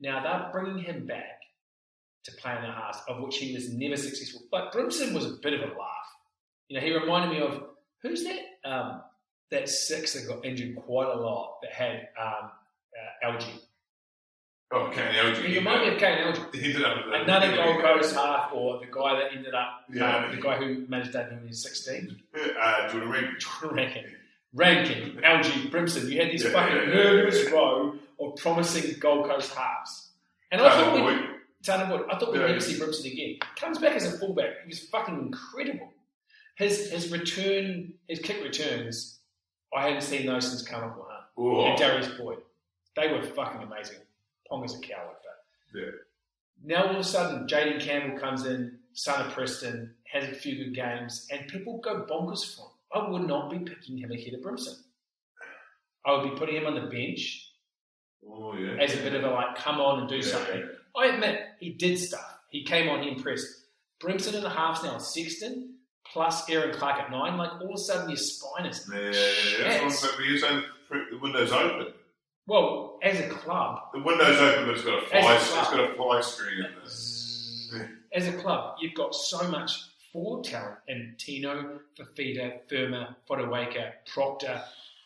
[0.00, 1.40] Now they're bringing him back
[2.24, 4.42] to play in the halves, of which he was never successful.
[4.50, 6.16] But Brimson was a bit of a laugh.
[6.68, 7.62] You know, he reminded me of
[8.02, 8.40] who's that?
[8.70, 9.02] Um,
[9.52, 13.60] that six that got injured quite a lot that had um, uh, algae.
[14.72, 15.44] Oh, Kane Elgey.
[15.46, 16.52] He reminded me of Kane Elgey.
[16.56, 20.24] He ended up Another Gold Coast half, or the guy that ended up, Yeah.
[20.26, 22.16] um, the guy who managed debut when he was 16.
[22.60, 23.28] Uh, Jordan Reed.
[23.62, 24.04] Rankin.
[24.56, 26.10] Rankin, Elgey, Brimson.
[26.10, 27.50] You had this Yeah, fucking yeah, murderous yeah.
[27.50, 30.10] row of promising Gold Coast halves.
[30.50, 31.22] And I thought we boy.
[31.62, 32.06] Tanner Wood.
[32.10, 33.36] I thought we'd never see Brimson again.
[33.56, 34.62] Comes back as a fullback.
[34.62, 35.92] He was fucking incredible.
[36.56, 39.18] His his return, his kick returns,
[39.76, 42.38] I hadn't seen those since Carmichael Hunt and Darius Boyd.
[42.94, 43.98] They were fucking amazing.
[44.50, 45.90] Ponga's a coward, but Yeah.
[46.64, 50.56] now all of a sudden, Jayden Campbell comes in, son of Preston, has a few
[50.64, 52.70] good games, and people go bonkers for him.
[52.96, 54.74] I would not be picking him ahead of Brimson.
[56.06, 57.50] I would be putting him on the bench
[58.28, 58.76] oh yeah.
[58.82, 60.60] as a bit of a like, come on and do Yeah, something.
[60.60, 61.00] yeah.
[61.02, 62.38] I admit he did stuff.
[62.50, 63.46] He came on, he impressed.
[64.00, 65.74] Brimson in the halves now, Sexton
[66.12, 67.36] plus Erin Clark at nine.
[67.36, 69.88] Like all of a sudden, your spine is Yeah, yeah, yeah.
[70.00, 71.88] But you're saying the window's open.
[72.46, 73.78] well as a club.
[73.92, 75.32] The window's open, but it's got a fly.
[75.32, 75.70] A It's club.
[75.72, 77.72] got a fly screen in this.
[78.14, 79.72] As a club, you've got so much
[80.12, 84.62] forward talent in Tino, Fifita, Fermor, Fotuaika, Proctor,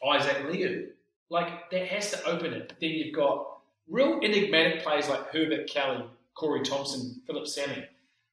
[0.07, 0.89] Isaac Liu.
[1.29, 2.73] Like that has to open it.
[2.81, 7.85] Then you've got real enigmatic players like Herbert Kelly, Corey Thompson, Phillip Sami.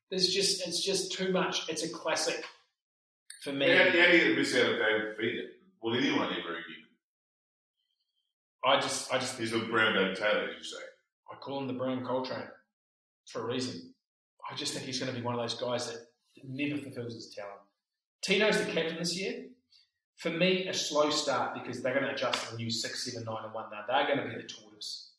[0.09, 1.69] There's just it's just too much.
[1.69, 2.43] It's a classic
[3.43, 3.69] for me.
[3.69, 5.47] How, how do you miss out of David Fifita?
[5.81, 6.77] Will anyone ever again?
[8.65, 10.83] I just I just He's the Brown David Taylor, as you say.
[11.31, 12.47] I call him the Brown Coltrane
[13.27, 13.93] for a reason.
[14.49, 15.97] I just think he's going to be one of those guys that
[16.43, 17.59] never fulfills his talent.
[18.25, 19.45] Tino's the captain this year.
[20.17, 23.23] For me, a slow start because they're going to adjust to the new six, seven,
[23.25, 23.65] nine, and one.
[23.71, 25.11] Now they're going to be the tortoise.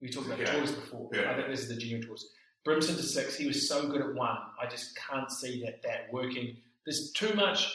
[0.00, 0.46] We talked about Yeah.
[0.52, 1.10] tortoise before.
[1.12, 1.30] Yeah.
[1.30, 2.26] I think this is the junior tortoise.
[2.64, 3.36] Brimson to six.
[3.36, 4.38] He was so good at one.
[4.60, 6.56] I just can't see that that working.
[6.86, 7.70] There's too much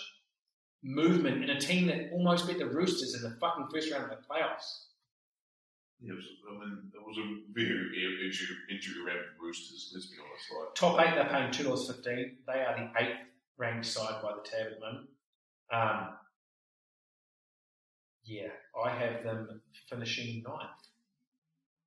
[0.83, 4.09] movement in a team that almost beat the Roosters in the fucking first round of
[4.09, 4.86] the playoffs.
[6.05, 9.91] Yeah, it was, I mean, it was a very injury, injury around Roosters.
[9.93, 10.45] Let's be honest.
[10.53, 12.37] Like, Top eight, they're paying two dollars fifteen.
[12.45, 13.21] They are the eighth
[13.57, 15.09] ranked side by the tab at the moment.
[15.73, 16.09] Um,
[18.23, 18.49] yeah,
[18.85, 20.69] I have them finishing ninth.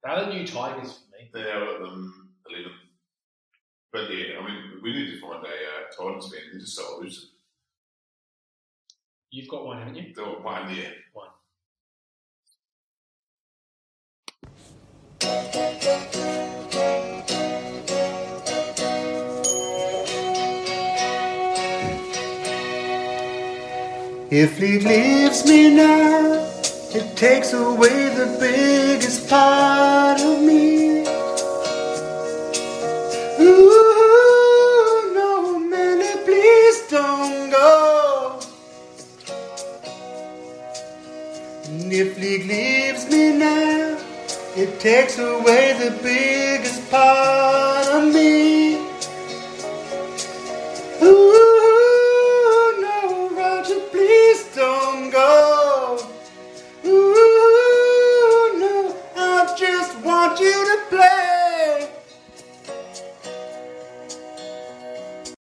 [0.02, 1.30] They're the new Tigers for me.
[1.32, 2.74] they are at them eleventh.
[3.92, 6.42] But yeah, I mean, we need to find a uh, Titans fan.
[6.50, 7.30] They're just so elusive.
[9.30, 10.12] You've got one, haven't you?
[10.14, 10.88] They were one, yeah.
[24.30, 26.46] If he leaves me now,
[26.94, 31.00] it takes away the biggest part of me.
[33.40, 38.40] Ooh, no, man, please don't go.
[41.68, 43.87] And if he leaves me now,
[44.58, 48.67] it takes away the biggest part of me.